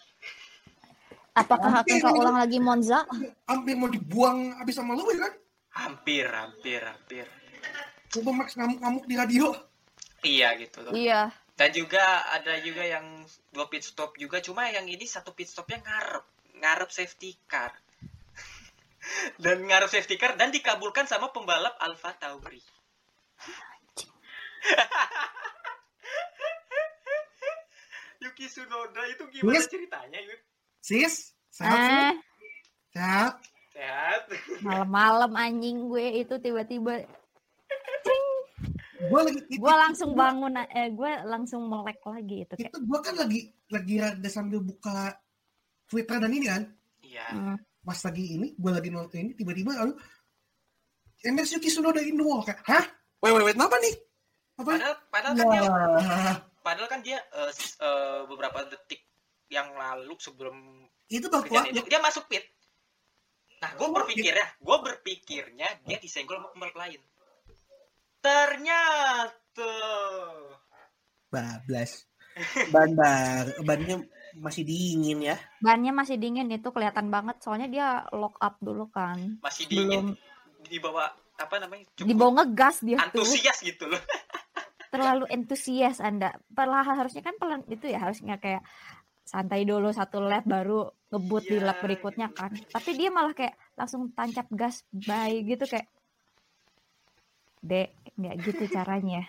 [1.32, 3.04] apakah akan keulang lagi Monza?
[3.44, 5.34] Hampir mau dibuang habis sama lu ya kan?
[5.70, 7.24] hampir hampir hampir
[8.10, 9.54] Coba Max ngamuk-ngamuk di radio.
[10.22, 11.30] iya gitu loh Iya.
[11.60, 12.00] Dan juga
[12.32, 13.04] ada juga yang
[13.52, 16.24] dua pit stop juga cuma yang ini satu pit stopnya ngarep
[16.56, 17.68] ngarep safety car
[19.44, 22.64] dan ngarep safety car dan dikabulkan sama pembalap Alfa Tauri
[28.20, 29.66] Yuki Tsunoda itu gimana Yes.
[29.68, 30.40] ceritanya Yuk?
[30.80, 31.14] Sis,
[31.52, 31.76] sehat?
[31.76, 32.14] Eh,
[32.90, 33.34] Sehat.
[33.70, 34.22] sehat
[34.60, 37.06] malam-malam anjing gue itu tiba-tiba
[39.00, 42.98] Gue lagi itu, gue langsung bangun eh gue langsung melek lagi itu kayak itu gue
[43.00, 45.16] kan lagi lagi rada sambil buka
[45.86, 46.62] Twitter dan ini kan.
[47.00, 49.96] iya hmm, Pas lagi ini, gue lagi nonton ini tiba-tiba lalu
[51.22, 52.84] there's Yuki Tsunoda in the wall kayak, hah?
[53.20, 53.94] Wait, wait, wait, apa nih?
[54.56, 54.72] Apa?
[54.76, 59.00] padahal padahal kan dia Wah, padahal kan dia s- eh, beberapa detik
[59.48, 61.64] yang lalu sebelum itu keluar.
[61.64, 62.44] itu dia masuk pit
[63.58, 67.00] nah gue Oh, berpikir ya gue berpikirnya dia disenggol sama pembalap lain
[68.20, 69.72] ternyata.
[71.28, 72.06] Bablas.
[72.70, 74.00] Ban bar, bannya
[74.32, 75.36] masih dingin ya.
[75.58, 77.42] bannya masih dingin itu kelihatan banget.
[77.42, 79.36] Soalnya dia lock up dulu kan.
[79.42, 80.06] Masih belum dingin
[80.64, 83.24] dibawa apa namanya cukup dibawa ngegas dia tuh.
[83.24, 84.00] antusias gitu loh.
[84.94, 86.38] Terlalu entusias anda.
[86.50, 88.62] Perlahan harusnya kan pelan itu ya harusnya kayak
[89.22, 91.66] santai dulu satu lap baru ngebut di Iya.
[91.70, 92.50] lap berikutnya kan.
[92.56, 95.86] Tapi dia malah kayak langsung tancap gas bye gitu kayak
[97.60, 99.24] dek nggak gitu caranya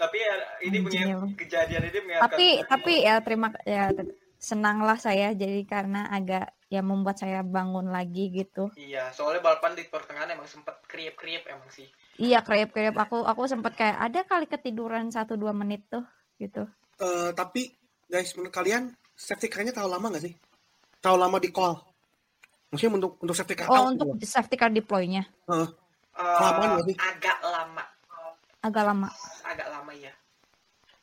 [0.00, 0.34] tapi ya
[0.64, 1.36] ini emang.
[1.36, 3.92] kejadian ini mengingatkan tapi tapi ya terima ya
[4.36, 9.84] senanglah saya jadi karena agak ya membuat saya bangun lagi gitu iya soalnya balapan di
[9.88, 14.48] pertengahan emang sempet kriep kriep emang sih iya krep aku aku sempet kayak ada kali
[14.48, 16.04] ketiduran satu dua menit tuh
[16.40, 16.64] gitu
[16.96, 17.68] Eh, tapi
[18.08, 20.34] guys, menurut kalian safety car-nya terlalu lama nggak sih?
[21.04, 21.74] Terlalu lama di call.
[22.72, 24.26] Maksudnya untuk untuk safety car oh out untuk gitu.
[24.26, 25.68] safety car deploy-nya Heeh.
[26.16, 26.96] Sih?
[26.96, 27.84] agak lama
[28.60, 29.08] agak lama
[29.42, 30.12] agak lama ya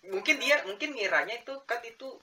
[0.05, 2.17] mungkin dia mungkin ngiranya itu kan itu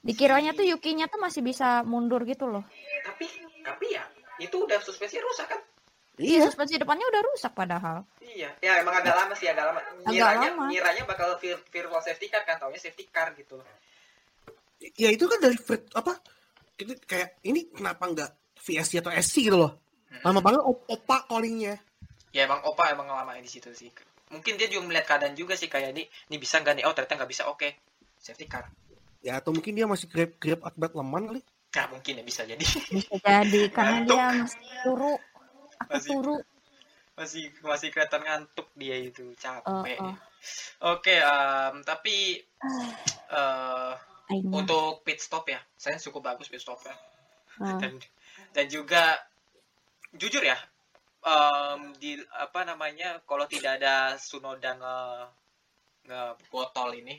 [0.00, 2.64] Dikiranya tuh Yukinya tuh masih bisa mundur gitu loh.
[3.04, 3.28] tapi
[3.60, 4.00] tapi ya
[4.38, 5.60] itu udah suspensi rusak kan
[6.16, 8.04] Iya, suspensi depannya udah rusak padahal.
[8.22, 10.64] iya ya emang agak lama sih agak lama Agak ngiranya lama.
[10.68, 13.60] ngiranya bakal vir- virtual safety car kan taunya safety car gitu
[14.96, 16.16] Ya itu kan dari Fred apa?
[16.74, 19.76] Itu kayak ini kenapa nggak VSC atau SC gitu loh?
[20.22, 21.76] Lama banget op- opa callingnya.
[22.30, 23.90] Ya emang opa emang lama di situ sih
[24.30, 27.18] mungkin dia juga melihat keadaan juga sih kayak ini ini bisa nggak nih oh ternyata
[27.18, 27.68] nggak bisa oke
[28.16, 28.66] safety car
[29.20, 31.40] Ya atau mungkin dia masih grab grab akibat leman kali.
[31.70, 32.64] nah mungkin ya bisa jadi
[32.96, 34.16] Bisa jadi karena Ngantuk.
[34.16, 35.14] dia masih turu.
[35.76, 36.10] Aku Masih.
[36.10, 36.36] turu.
[37.12, 40.16] masih masih kelihatan ngantuk dia itu capek Oh, oh.
[40.90, 42.40] oke em, tapi
[43.36, 43.92] eh
[44.30, 44.48] Aina.
[44.56, 46.96] untuk pit stop ya saya cukup bagus pit stopnya
[47.60, 47.76] Oh.
[47.76, 48.00] dan
[48.56, 49.20] dan juga
[50.12, 50.56] jujur ya
[51.20, 54.96] em, di apa namanya kalau tidak ada Sunoda nge
[56.08, 57.16] nge botol ini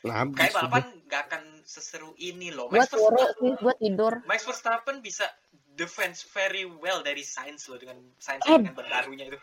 [0.00, 4.12] Nah, kayak balapan nggak akan seseru ini loh Max turu Verstappen, sih, gue tidur.
[4.24, 5.28] Max Verstappen bisa
[5.76, 8.56] defense very well dari Sainz loh dengan Sainz Eh.
[8.64, 9.36] dengan barunya itu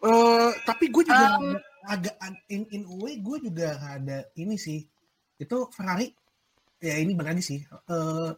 [0.00, 2.16] Eh, tapi gue juga Um, agak
[2.48, 4.80] in, in a way gue juga ada ini sih.
[5.36, 6.08] Itu Ferrari
[6.80, 7.60] ya ini bang lagi sih.
[7.60, 8.30] Eh,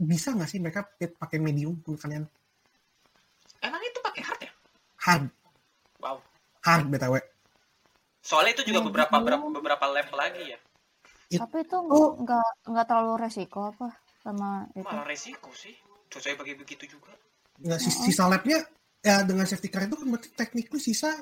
[0.00, 2.24] bisa nggak sih mereka pit pakai medium menurut kalian?
[3.58, 4.52] emang itu pakai hard ya
[5.08, 5.24] Hard,
[5.98, 6.20] wow
[6.60, 7.16] hard btw.
[8.20, 8.88] soalnya itu juga Hmm.
[8.88, 10.58] beberapa beberapa, beberapa lap lagi ya
[11.28, 12.16] It- Tapi itu Oh.
[12.18, 13.88] nggak nggak terlalu resiko apa
[14.18, 14.80] sama itu.
[14.82, 15.72] malah resiko sih
[16.06, 17.12] cocoknya pakai begitu juga
[17.58, 18.64] Nggak, sis- sisa lapnya
[18.98, 21.12] ya dengan safety car itu kan berarti technically sisa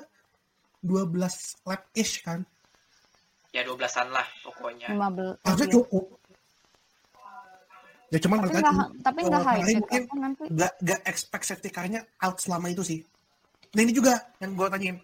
[0.79, 1.15] 12
[1.63, 2.43] lap ish kan
[3.49, 4.91] Ya 12-an lah pokoknya.
[4.91, 5.75] 15 harusnya iya.
[5.75, 6.05] cukup
[8.07, 11.43] ya cuman tapi nggak tapi nggak eh, high Ferrari sih mungkin nanti nggak nggak expect
[11.45, 12.99] safety car-nya out selama itu sih
[13.77, 14.97] nah ini juga yang gue tanyain.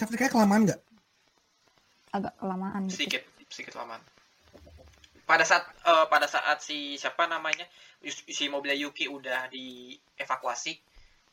[0.00, 0.80] Safety car kelamaan nggak?
[2.16, 2.96] Agak kelamaan gitu.
[3.04, 3.22] sedikit
[3.52, 4.00] sedikit lamaan
[5.28, 7.62] pada saat eh, pada saat si siapa namanya
[8.08, 10.74] si mobil Yuki udah dievakuasi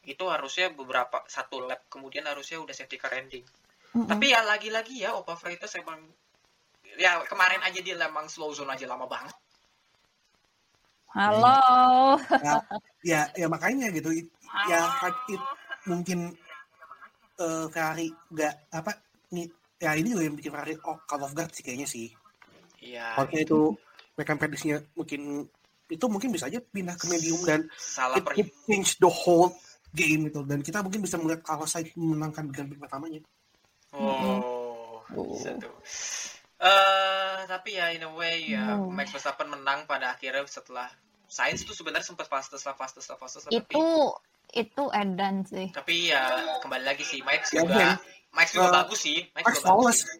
[0.07, 3.47] itu harusnya beberapa satu lap kemudian harusnya udah safety car ending.
[3.95, 4.05] Mm-mm.
[4.05, 5.97] tapi ya lagi-lagi ya Opa Freitas emang
[6.99, 9.33] ya kemarin aja dia emang slow zone aja lama banget.
[11.15, 12.19] Halo.
[13.01, 14.11] Ya ya makanya gitu.
[14.13, 14.33] It-
[14.69, 14.85] ya
[15.31, 15.41] it,
[15.89, 16.37] mungkin
[17.37, 18.91] eh Ferrari nggak apa
[19.33, 22.09] nih ya ini juga yang bikin Ferrari oh, call of guard sih kayaknya sih
[22.81, 23.59] iya Harusnya itu
[24.17, 25.45] mereka prediksinya mungkin
[25.87, 28.33] itu mungkin bisa aja pindah ke medium dan salah it per
[28.67, 29.53] change the whole
[29.95, 33.21] game itu dan kita mungkin bisa melihat Sainz memenangkan Grand Prix pertamanya
[33.95, 35.31] Oh, Oh.
[35.39, 35.71] bisa tuh.
[36.57, 38.91] Eh, tapi ya in a way ya Hmm.
[38.91, 40.89] Max Verstappen menang pada akhirnya setelah
[41.29, 43.77] Sainz itu sebenarnya sempat fastest lah, fastest lah, fastest lah, itu tapi,
[44.49, 46.23] itu edan sih tapi ya
[46.59, 47.91] kembali lagi sih Max Ya, juga Ben.
[48.29, 49.99] Max juga Uh, bagus sih, Max, Max juga flawless.
[50.03, 50.13] Max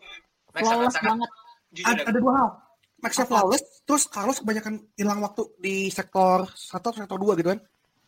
[0.58, 1.30] flawless sangat-sangat banget
[1.70, 2.08] jujur ada, ya.
[2.08, 2.50] ada dua hal
[2.98, 7.60] Maxnya flawless terus Carlos kebanyakan hilang waktu di sektor satu atau sektor dua gitu kan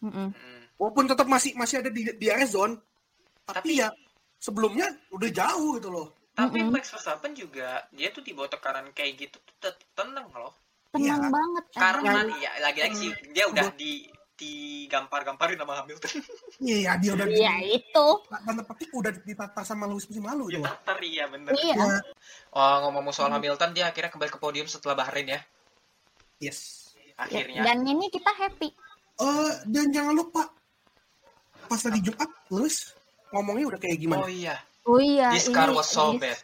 [0.01, 0.27] Mm-mm.
[0.31, 0.63] Hmm.
[0.75, 2.79] walaupun tetap masih masih ada di di area zone
[3.43, 3.87] tapi, Tapi- ya
[4.35, 6.71] sebelumnya udah jauh gitu loh Tapi Mm-mm.
[6.71, 10.55] Max Verstappen juga dia tuh di bawah tekanan kayak gitu tuh tenang loh.
[10.89, 11.29] tenang Iya.
[11.29, 12.27] banget Karena edan.
[12.39, 14.07] ya lagi-lagi sih dia udah di
[14.39, 16.23] digampar-gamparin sama Hamilton.
[16.63, 18.07] iya dia udah iya itu.
[18.25, 21.51] Tanda petik udah ditata sama Lewis musim lalu Ya itu tatar iya bener.
[21.53, 21.75] iya.
[21.75, 21.99] Ya,
[22.49, 25.39] Oh ngomong soal Hamilton dia akhirnya kembali ke podium setelah Bahrain ya?
[26.39, 26.89] Yes.
[27.13, 27.61] Akhirnya.
[27.61, 28.71] dan ini kita happy.
[29.19, 30.47] Eh dan jangan lupa
[31.67, 32.95] pas tadi Jumat Lewis
[33.29, 34.23] ngomongnya udah kayak gimana?
[34.23, 36.39] Oh iya, oh iya this ini- car was so this- bad.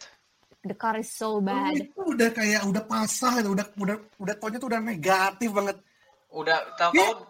[0.62, 1.74] the car is so Oh, bad.
[1.74, 5.78] itu udah kayak udah pasah udah udah udah tonnya tuh udah negatif banget.
[6.28, 7.24] Udah tahu-tahu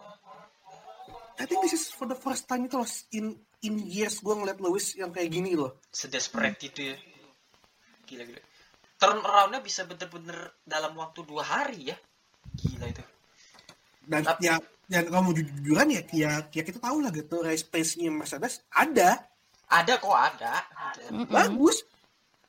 [1.36, 4.56] I think this is for the first time itu loh in in years gue ngeliat
[4.58, 5.80] Lewis yang kayak gini loh.
[5.88, 6.96] sedesperate itu ya.
[8.04, 8.40] Gila gila.
[8.96, 11.96] Turn around-nya bisa bener-bener dalam waktu dua hari ya.
[12.54, 13.04] Gila itu.
[14.00, 14.56] Dan Tapi- ya
[14.86, 19.26] dan kalau mau jujuran ya, ya, ya kita tahu lah gitu race pace-nya Mercedes ada
[19.66, 20.62] Ada kok ada.
[20.94, 21.10] Gitu.
[21.10, 21.26] Mm-mm.
[21.26, 21.82] bagus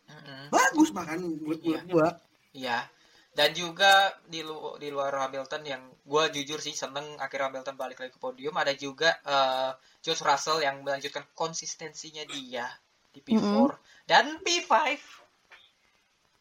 [0.05, 0.53] Mm-mm.
[0.53, 1.79] bagus bahkan menurut Iya.
[1.89, 2.07] gua
[2.53, 2.77] Iya.
[3.38, 8.01] Dan juga di lu- di luar Hamilton yang gue jujur sih seneng akhirnya Hamilton balik
[8.01, 8.57] lagi ke podium.
[8.57, 9.71] Ada juga eh,
[10.01, 12.65] George Russell yang melanjutkan konsistensinya dia
[13.13, 13.38] di P4
[14.09, 14.73] dan P5.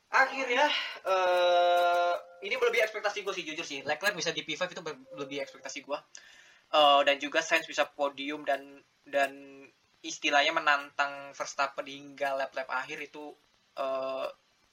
[0.08, 0.64] Akhirnya
[1.04, 2.14] eh
[2.48, 3.84] ini melebihi ekspektasi gue sih jujur sih.
[3.84, 4.82] Leclerc bisa di P5 itu
[5.20, 5.98] lebih ekspektasi gue.
[6.72, 9.60] Eh, dan juga Sainz bisa podium dan dan
[10.00, 13.36] istilahnya menantang Verstappen hingga lap-lap akhir itu
[13.76, 14.26] eh,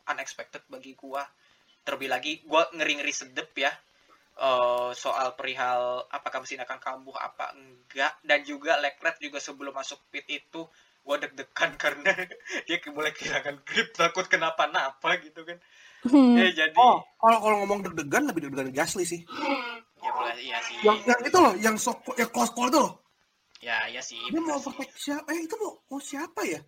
[0.08, 1.24] unexpected bagi gua
[1.84, 3.72] terlebih lagi gua ngeri-ngeri sedep ya
[4.40, 8.18] eh, soal perihal apakah mesin akan kambuh apa enggak.
[8.24, 10.66] Dan juga Leclerc juga sebelum masuk pit itu
[11.04, 12.12] gua deg-degan karena
[12.66, 15.60] dia mulai kehilangan grip takut kenapa-napa gitu kan.
[16.04, 16.36] Hmm.
[16.36, 19.24] ya jadi oh kalau kalau ngomong deg-degan lebih deg-degan Gasly sih.
[20.04, 20.76] Ya mulai iya sih.
[20.84, 23.00] Yang yang itu loh yang sok ya close call itu loh.
[23.64, 25.32] Ya ya sih dia mau overtake siapa?
[25.32, 26.60] Eh itu mau, mau siapa ya?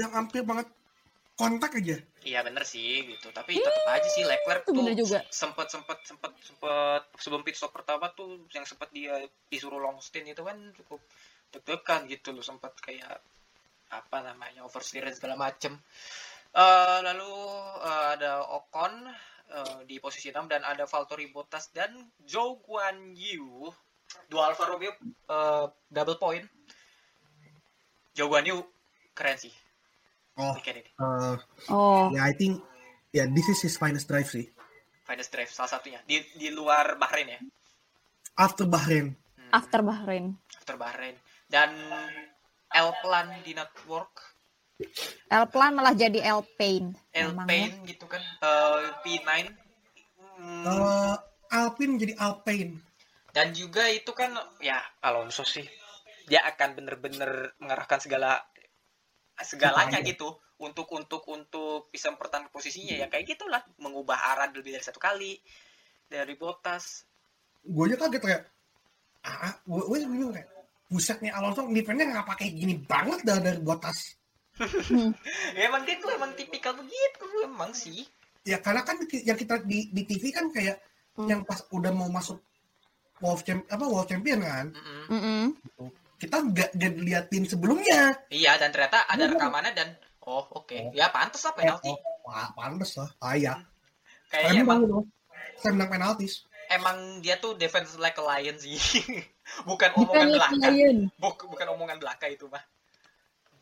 [0.00, 0.68] Yang hampir banget
[1.38, 5.18] kontak aja Iya bener sih gitu, tapi tetap aja sih Leclerc itu tuh bener juga.
[5.32, 9.16] sempet sempet sempet sempet sebelum pit stop pertama tuh yang sempet dia
[9.48, 11.00] disuruh long stint itu kan cukup
[11.54, 13.22] deg-degan gitu loh sempet kayak
[13.88, 15.80] apa namanya oversteer dan segala macem.
[16.52, 17.32] Eh, lalu
[17.80, 19.08] eh, ada Ocon
[19.48, 21.96] eh, di posisi 6 dan ada Valtteri Bottas dan
[22.28, 23.72] Zhou Guan Yu
[24.28, 26.44] dua Alfa Romeo eh, double point.
[28.12, 28.60] Zhou Guan Yu
[29.16, 29.54] keren sih
[30.38, 31.36] oh eh,
[31.68, 32.08] oh.
[32.14, 32.62] ya I think
[33.10, 34.46] ya this is his finest drive sih.
[35.08, 36.04] Finest Drive salah satunya.
[36.04, 37.40] Di di luar Bahrain ya?
[38.36, 39.16] After Bahrain.
[39.16, 40.36] Hmm, after Bahrain.
[40.52, 41.16] After Bahrain.
[41.48, 41.72] Dan
[42.76, 44.36] L Plan di network?
[45.32, 48.22] L plan malah jadi L pain L Pain gitu kan?
[48.22, 49.48] Eh, P9
[50.38, 51.14] Hmm, Eh,
[51.50, 52.78] Alpine jadi Alpine.
[53.34, 54.30] Dan juga itu kan
[54.62, 55.66] ya Alonso sih.
[56.30, 58.38] Dia akan bener-bener mengarahkan segala
[59.44, 60.38] segalanya gitu.
[60.58, 63.62] Untuk untuk untuk bisa mempertahankan posisinya ya kayak gitulah.
[63.78, 65.38] Mengubah arah lebih dari satu kali
[66.08, 67.04] dari Bottas
[67.68, 68.42] gue aja kaget kayak
[69.28, 70.48] ah gue gue bingung kayak
[70.88, 74.16] buset nih Alonso defense-nya nggak pakai gini banget dah dari Bottas
[74.56, 78.08] ya, emang dia tuh emang tipikal begitu emang sih.
[78.48, 80.80] Ya karena kan yang kita di, di TV kan kayak
[81.18, 81.26] Hmm.
[81.26, 82.38] yang pas udah mau masuk
[83.18, 84.70] World Champ apa World Champion kan?
[84.70, 85.02] Mm-mm.
[85.10, 85.90] Mm-mm.
[86.18, 88.18] Kita nggak diliatin sebelumnya.
[88.28, 89.32] Iya dan ternyata ada Iya.
[89.32, 89.88] rekamannya dan
[90.22, 91.88] oh oke ya pantas lah penalti.
[91.88, 93.08] Oh, wah, pantes lah.
[93.18, 93.54] Ah, iya.
[94.28, 94.80] Kayaknya Emang,
[95.56, 96.44] saya menang penaltis.
[96.68, 98.76] emang dia tuh defense like a lion sih.
[99.68, 100.68] bukan Bukan omongan like belaka.
[100.68, 100.98] lion.
[101.16, 102.60] Buk- bukan omongan belaka itu mah.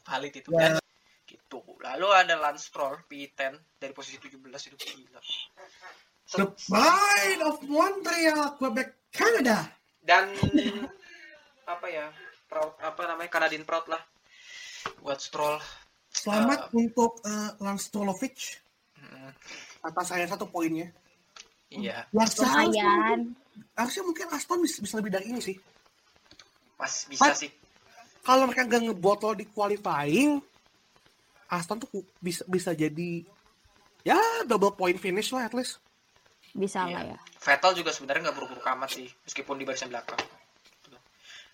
[0.02, 0.48] Valid itu.
[0.50, 0.74] Ya.
[0.74, 0.82] Dan
[1.24, 1.62] gitu.
[1.78, 5.20] Lalu ada Lance Stroll P10 dari posisi 17 itu gila.
[6.26, 9.70] The Pride of Montreal, Quebec, Canada.
[10.02, 10.30] dan
[11.66, 12.06] apa ya
[12.46, 14.02] proud apa namanya Canadian proud lah
[15.02, 15.58] buat Stroll
[16.08, 18.62] Selamat untuk uh, Lance Strolovic
[18.96, 19.28] Hmm,
[19.84, 20.88] atas saya satu poinnya.
[21.68, 23.12] iya Ya, seharusnya,
[23.76, 25.52] harusnya mungkin Aston bisa, bisa lebih dari ini sih.
[26.74, 27.52] pas bisa Pat- sih
[28.24, 30.40] Kalau mereka nggak ngebotol di qualifying,
[31.46, 33.22] Aston tuh bisa bisa jadi
[34.02, 35.78] ya double point finish lah at least.
[36.50, 36.96] Bisa Iya.
[36.96, 37.18] lah ya.
[37.38, 40.18] Vettel juga sebenarnya nggak buruk-buruk amat sih meskipun di barisan belakang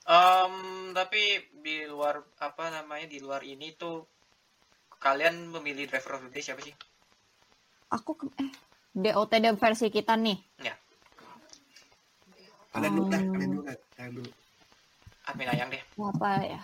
[0.05, 0.55] Em,
[0.93, 1.23] tapi
[1.57, 4.03] di luar apa namanya di luar ini tuh
[4.97, 6.75] kalian memilih driver of the day siapa sih
[7.89, 8.51] Aku ke- eh
[8.93, 10.39] DOTD versi kita nih.
[10.61, 10.75] ya
[12.73, 13.31] Kalian dulu dah, Hmm.
[13.31, 14.31] kalian dulu kalian dulu.
[15.23, 16.61] Admin Ayang deh Apa ya?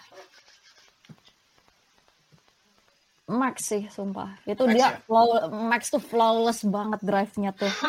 [3.29, 4.41] Max sih, sumpah.
[4.43, 4.99] Itu Max dia ya?
[5.05, 5.29] flow,
[5.69, 7.69] Max tuh flawless banget drive-nya tuh.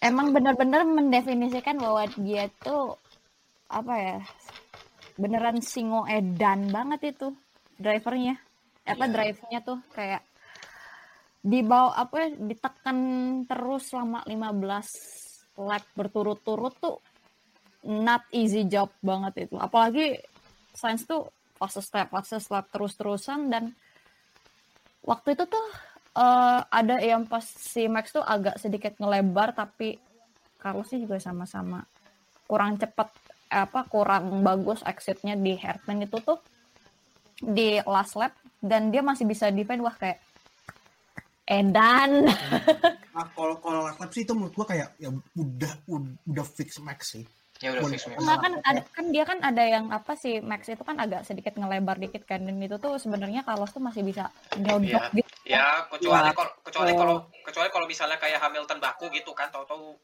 [0.00, 2.94] Emang benar-benar mendefinisikan bahwa dia tuh
[3.66, 4.18] apa ya?
[5.16, 7.32] Beneran singo edan banget itu
[7.76, 8.38] drivernya.
[8.86, 9.12] Apa Iya.
[9.12, 10.22] drive-nya tuh kayak
[11.46, 12.98] di bawah apa ya, ditekan
[13.46, 16.96] terus selama 15 lap berturut-turut tuh
[17.86, 19.56] not easy job banget itu.
[19.58, 20.18] Apalagi
[20.74, 23.72] Sainz tuh fase step, fase step terus-terusan dan
[25.06, 25.66] waktu itu tuh
[26.18, 29.96] eh, ada yang pas si Max tuh agak sedikit ngelebar tapi
[30.60, 31.80] Carlos sih juga sama-sama
[32.46, 33.08] kurang cepat
[33.46, 36.38] apa kurang bagus exitnya di hairpin itu tuh
[37.38, 40.18] di last lap dan dia masih bisa defend wah kayak
[41.46, 42.26] edan
[43.16, 46.82] Nah, kalau kalau last lap sih itu menurut gua kayak ya udah udah, udah fix
[46.82, 47.24] max sih.
[47.56, 48.20] ya udah fix Max.
[48.20, 51.56] Enggak kan ada kan dia kan ada yang apa sih Max itu kan agak sedikit
[51.56, 54.28] ngelebar dikit kan dan itu tuh sebenarnya Carlos tuh masih bisa
[54.60, 55.16] nyodok Iya.
[55.16, 55.30] gitu.
[55.48, 56.96] ya kecuali Ya, kalau kecuali oh.
[57.00, 57.16] kalau
[57.48, 59.96] kecuali kalau misalnya kayak Hamilton baku gitu kan tahu-tahu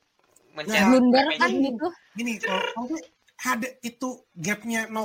[0.52, 1.86] Ya, mencet Blunder remnya kan gitu.
[2.12, 2.96] Gini, kalau kalau
[3.44, 5.02] ada itu gapnya 0,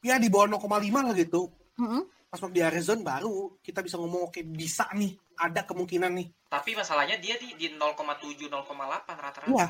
[0.00, 1.48] ya di bawah 0,5 lah gitu.
[1.76, 2.02] Mm-mm.
[2.26, 6.28] Pas waktu di Arizona baru kita bisa ngomong oke bisa nih, ada kemungkinan nih.
[6.46, 8.70] tapi masalahnya dia di di 0,7 0,8
[9.10, 9.68] rata-rata Iya.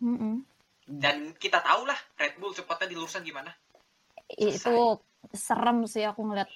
[0.00, 0.42] Mm-mm.
[0.90, 3.54] dan kita tahu lah Red Bull cepatnya di lurusan gimana
[4.26, 4.98] Itu
[5.30, 6.50] serem sih aku ngeliat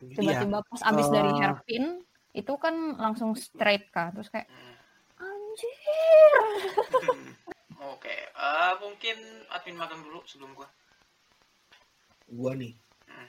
[0.00, 0.16] Iya.
[0.16, 1.12] tiba-tiba pas abis Eh.
[1.12, 1.84] dari hairpin
[2.30, 4.76] itu kan langsung straight kan terus kayak Hmm.
[5.20, 6.32] anjir
[7.80, 9.16] Oke, eh, mungkin
[9.48, 10.68] admin magang dulu sebelum gua.
[12.28, 12.76] Gua nih.
[13.08, 13.28] Hmm.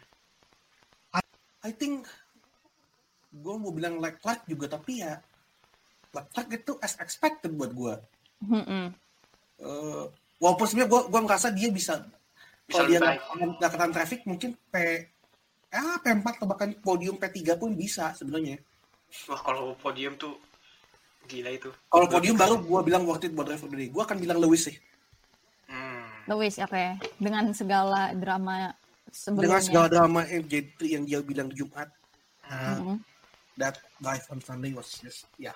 [1.15, 1.23] I,
[1.67, 2.03] I think
[3.31, 5.23] gua mau bilang Leclerc juga tapi ya
[6.11, 7.95] Leclerc itu as expected buat gua.
[8.43, 8.91] Mm-mm.
[9.61, 10.05] Eh,
[10.43, 12.03] walaupun sebenarnya gua gua merasa dia bisa
[12.67, 14.75] Bisa kalau dia nggak kena traffic mungkin P
[15.71, 18.59] ah P4 atau bahkan podium P3 pun bisa sebenarnya.
[19.31, 20.35] Wah, kalau podium tuh
[21.29, 21.69] gila itu.
[21.89, 23.89] Kalau podium baru gua bilang worth it buat driver the day.
[23.89, 24.75] Gua akan bilang Lewis sih.
[25.69, 26.05] Hmm.
[26.29, 28.71] Lewis oke dengan segala drama
[29.09, 31.87] sebelumnya Dengan segala drama yang jadi yang dia bilang di Jumat.
[32.51, 32.97] Nah, Mm-mm.
[33.55, 35.55] that life on Sunday was just ya.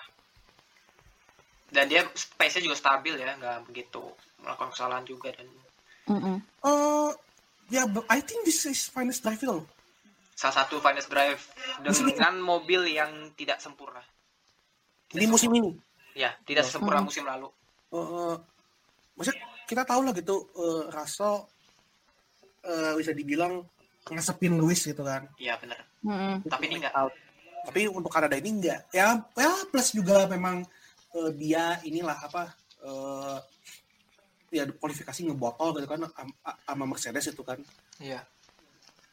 [1.68, 2.06] Dan dia
[2.38, 4.00] pace-nya juga stabil ya, nggak begitu
[4.40, 5.48] melakukan kesalahan juga dan
[6.06, 6.36] Mm-mm.
[6.40, 7.10] Eh
[7.74, 9.66] ya, but I think this is finest drive loh.
[10.36, 11.40] salah satu finest drive
[11.80, 14.04] dengan mobil yang tidak sempurna.
[15.08, 15.70] Di musim ini.
[16.16, 16.70] Ya, tidak Oh.
[16.72, 17.08] sempurna Hmm.
[17.08, 17.48] musim lalu.
[17.92, 18.34] Eh
[19.14, 21.46] maksudnya kita tahu lah gitu eh Russell
[22.62, 23.62] eh, bisa dibilang
[24.06, 25.26] ngesepin Lewis gitu kan.
[25.38, 25.78] Iya, benar.
[26.02, 26.46] Mm-mm.
[26.46, 26.94] Tapi ini enggak.
[27.66, 28.86] Tapi untuk Kanada ini enggak.
[28.90, 30.62] Ya, ya plus juga memang
[31.14, 32.42] eh, dia inilah apa
[32.82, 33.38] eh
[34.54, 36.06] ya kualifikasi ngebotol gitu kan
[36.64, 37.58] sama Mercedes itu kan.
[37.98, 38.22] Iya.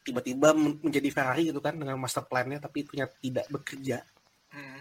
[0.04, 3.98] Tiba-tiba men- menjadi Ferrari gitu kan dengan master plan-nya tapi ternyata tidak bekerja.
[4.52, 4.80] Hmm.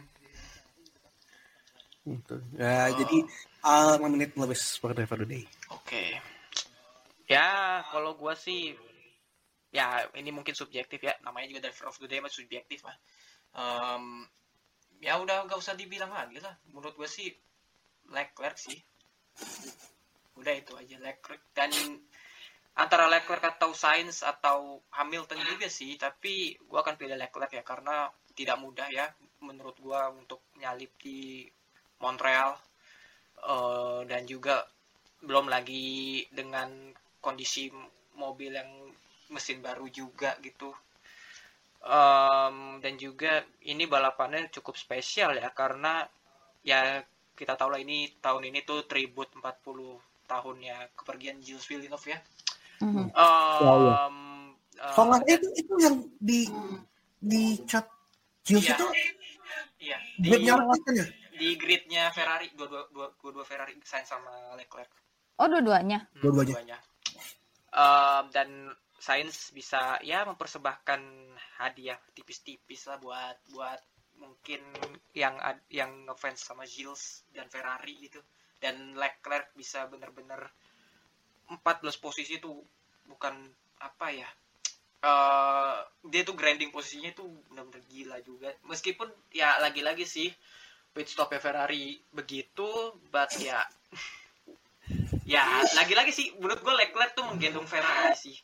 [2.04, 2.36] Gitu.
[2.60, 3.00] Ya, Oh.
[3.00, 3.18] jadi
[3.64, 5.24] uh, menit Lewis for driver.
[5.72, 6.20] Oke.
[7.32, 8.76] Ya, kalau gua sih
[9.72, 11.16] ya ini mungkin subjektif ya.
[11.24, 12.98] Namanya juga driver of the day mah subjektif mah.
[13.54, 14.28] Em,
[15.00, 16.52] ya udah gak usah dibilang lagi lah.
[16.68, 17.32] Menurut gua sih
[18.12, 18.78] Leclerc sih.
[20.36, 21.72] Udah itu aja Leclerc dan
[22.76, 28.12] antara Leclerc atau Sainz atau Hamilton juga sih, tapi gua akan pilih Leclerc ya karena
[28.36, 29.08] tidak mudah ya
[29.40, 31.48] menurut gua untuk nyalip di
[32.04, 32.60] Montreal
[33.44, 34.64] Eh, dan juga
[35.20, 36.72] belum lagi dengan
[37.20, 37.68] kondisi
[38.16, 38.72] mobil yang
[39.32, 40.72] mesin baru juga gitu
[41.84, 46.08] Em, dan juga ini balapannya cukup spesial ya karena
[46.64, 47.04] ya
[47.36, 52.20] kita tahu lah ini tahun ini tuh tribut 40 tahunnya kepergian Jules Villeneuve ya
[52.80, 53.12] Mhm.
[53.12, 54.00] Eh,
[54.96, 56.48] Kalau nggak- itu itu yang di
[57.20, 57.88] di chat
[58.48, 58.76] Jules Iya.
[58.76, 58.88] itu
[59.84, 61.06] iya di kan ya?
[61.34, 64.90] Di gridnya Ferrari dua dua dua dua, dua Ferrari Sainz sama Leclerc
[65.42, 66.06] Oh, dua-duanya.
[66.14, 66.78] Hmm, Dua-duanya.
[66.78, 66.78] dua-duanya.
[67.74, 68.50] Em, dan
[69.02, 71.02] Sainz bisa ya mempersembahkan
[71.58, 73.82] hadiah tipis-tipis lah buat buat
[74.22, 74.62] mungkin
[75.18, 75.36] yang
[75.74, 78.22] yang ngefans sama Gilles dan Ferrari gitu
[78.62, 80.40] dan Leclerc bisa bener-bener
[81.50, 81.60] 14
[82.00, 82.54] posisi itu
[83.04, 83.34] bukan
[83.82, 84.30] apa ya
[85.04, 85.78] eh
[86.08, 90.32] dia tuh grinding posisinya tuh benar-benar gila juga meskipun ya lagi-lagi sih
[90.94, 92.70] pit stopnya Ferrari begitu
[93.10, 93.66] but ya.
[95.26, 95.42] Ya
[95.74, 98.38] lagi-lagi sih menurut gue Leclerc tuh menggendong Ferrari sih.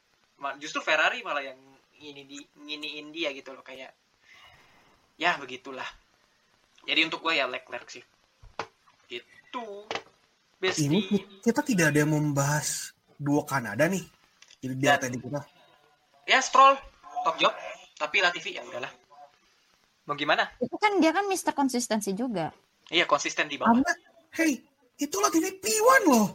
[0.58, 1.60] Justru Ferrari malah yang
[2.00, 3.94] ini di nginiin dia gitu loh kayak
[5.20, 5.86] ya begitulah.
[6.88, 8.04] Jadi untuk gue ya Leclerc sih.
[9.10, 9.86] Itu
[10.60, 10.86] Ini Besti.
[10.90, 14.04] Ki- kita tidak ada yang membahas dua Kanada nih.
[14.60, 15.40] Jadi di kita.
[16.28, 16.76] ya Stroll.
[17.24, 17.54] Top job.
[18.00, 18.92] Tapi Latifi ya udahlah
[20.10, 22.50] mau gimana Itu kan dia kan Mister konsistensi juga.
[22.90, 23.94] iya konsisten di bawah Karena,
[24.34, 24.58] hey,
[24.98, 26.34] itulah TV P1 loh.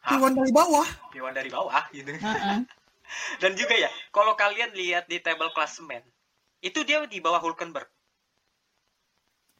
[0.00, 0.16] Hah?
[0.16, 0.88] P1 dari bawah.
[1.12, 2.58] Piwan dari bawah gitu Heeh.
[3.44, 6.00] dan juga ya kalau kalian lihat di table klasemen
[6.58, 7.84] itu dia di bawah Hulkenberg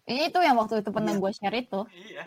[0.02, 1.20] Ini itu yang waktu itu pernah Iya.
[1.20, 1.80] gue share itu.
[1.94, 2.24] iya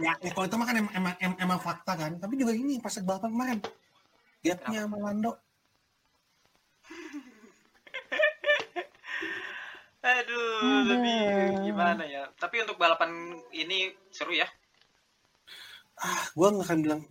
[0.00, 2.16] Ya, ya kalau itu mah kan emang, emang, emang, emang fakta kan.
[2.16, 3.58] Tapi juga ini pas balapan kemarin.
[4.40, 5.36] Gapnya sama Lando.
[10.00, 12.24] Aduh, lebih gimana ya?
[12.40, 14.48] Tapi untuk balapan ini seru ya.
[16.00, 17.02] Ah, gue nggak akan bilang.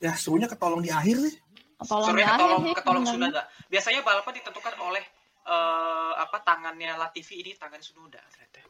[0.00, 1.36] Ya, serunya ketolong di akhir sih.
[1.84, 3.44] Tolong Serunya di akhir ketolong sih ketolong sebenarnya.
[3.44, 3.68] Sunoda.
[3.68, 5.04] Biasanya balapan ditentukan oleh
[5.44, 8.60] eh, apa tangannya Latifi ini tangan Sunoda ternyata.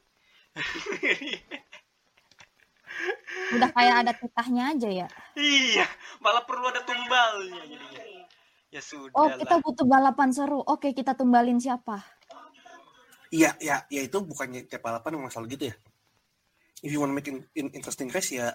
[3.56, 5.08] Udah kayak ada titahnya aja ya.
[5.40, 5.88] iya,
[6.20, 8.02] malah perlu ada tumbalnya jadinya.
[8.72, 10.60] Ya sudah Oh, kita butuh balapan seru.
[10.64, 12.00] Oke, kita tumbalin siapa?
[13.32, 15.74] Iya, ya, ya itu bukannya tiap balapan memang selalu gitu ya.
[16.84, 18.52] If you want to make in, in- interesting race ya,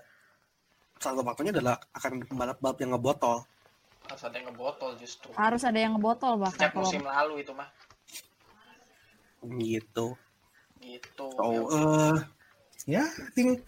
[1.02, 3.42] salah satu faktornya adalah akan balap-balap yang ngebotol.
[4.06, 5.34] Harus ada yang ngebotol justru.
[5.34, 7.70] Harus ada yang ngebotol bahkan Sejak kalau musim lalu itu mah.
[9.42, 10.08] Gitu.
[10.78, 11.26] Gitu.
[11.34, 12.16] So, eh
[12.86, 13.66] ya, I think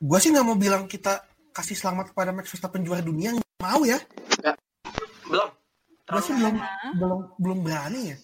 [0.00, 1.20] gue sih nggak mau bilang kita
[1.52, 4.00] kasih selamat kepada Max Verstappen juara dunia, nggak mau ya.
[5.28, 5.50] belum.
[6.06, 6.56] Gue sih Terlalu, belum
[6.96, 8.16] belum belum berani ya.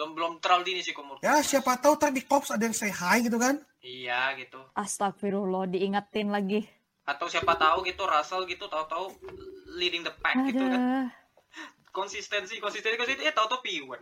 [0.00, 1.20] Belum belum terlalu dini sih kumur.
[1.20, 3.60] Ya siapa tahu tadi di Cops ada yang say hi gitu kan.
[3.84, 4.56] Iya gitu.
[4.72, 6.64] Astagfirullah diingetin lagi.
[7.04, 9.12] Atau siapa tahu gitu Russell gitu tahu-tahu
[9.76, 11.12] leading the pack gitu kan.
[11.92, 14.00] Konsistensi konsistensi konsistensi eh tahu-tahu P1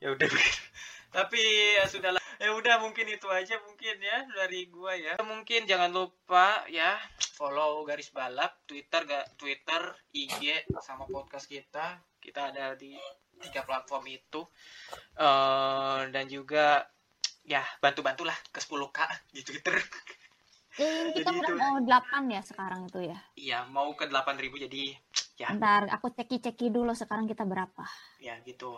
[0.00, 0.28] ya udah
[1.16, 1.42] tapi
[1.76, 6.64] ya sudahlah ya udah mungkin itu aja mungkin ya dari gua ya mungkin jangan lupa
[6.72, 6.96] ya
[7.36, 12.96] follow garis balap Twitter ga, Twitter IG sama podcast kita kita ada di
[13.40, 14.42] tiga platform itu
[15.12, 16.86] Eh, dan juga
[17.42, 19.76] ya bantu-bantulah ke 10k di Twitter
[20.72, 21.56] Eh, kita udah itu.
[21.56, 23.18] mau 8 ya sekarang itu ya.
[23.34, 24.82] iya mau ke 8000 jadi
[25.36, 27.84] ya Ntar aku ceki-ceki dulu sekarang kita berapa.
[28.18, 28.76] ya gitu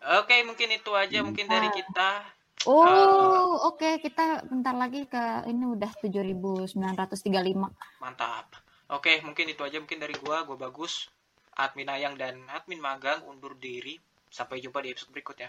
[0.00, 2.22] oke mungkin itu aja mungkin dari kita
[2.64, 6.72] Oh, oke kita bentar lagi ke ini udah 7935.
[8.00, 8.46] Mantap.
[8.88, 11.06] Oke, mungkin itu aja mungkin dari gua, gua bagus.
[11.56, 13.96] Admin Ayang dan admin Magang undur diri.
[14.28, 15.48] Sampai jumpa di episode berikutnya.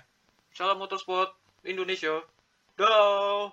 [0.56, 1.36] Salam motorsport
[1.68, 2.24] Indonesia.
[2.80, 3.52] Dah.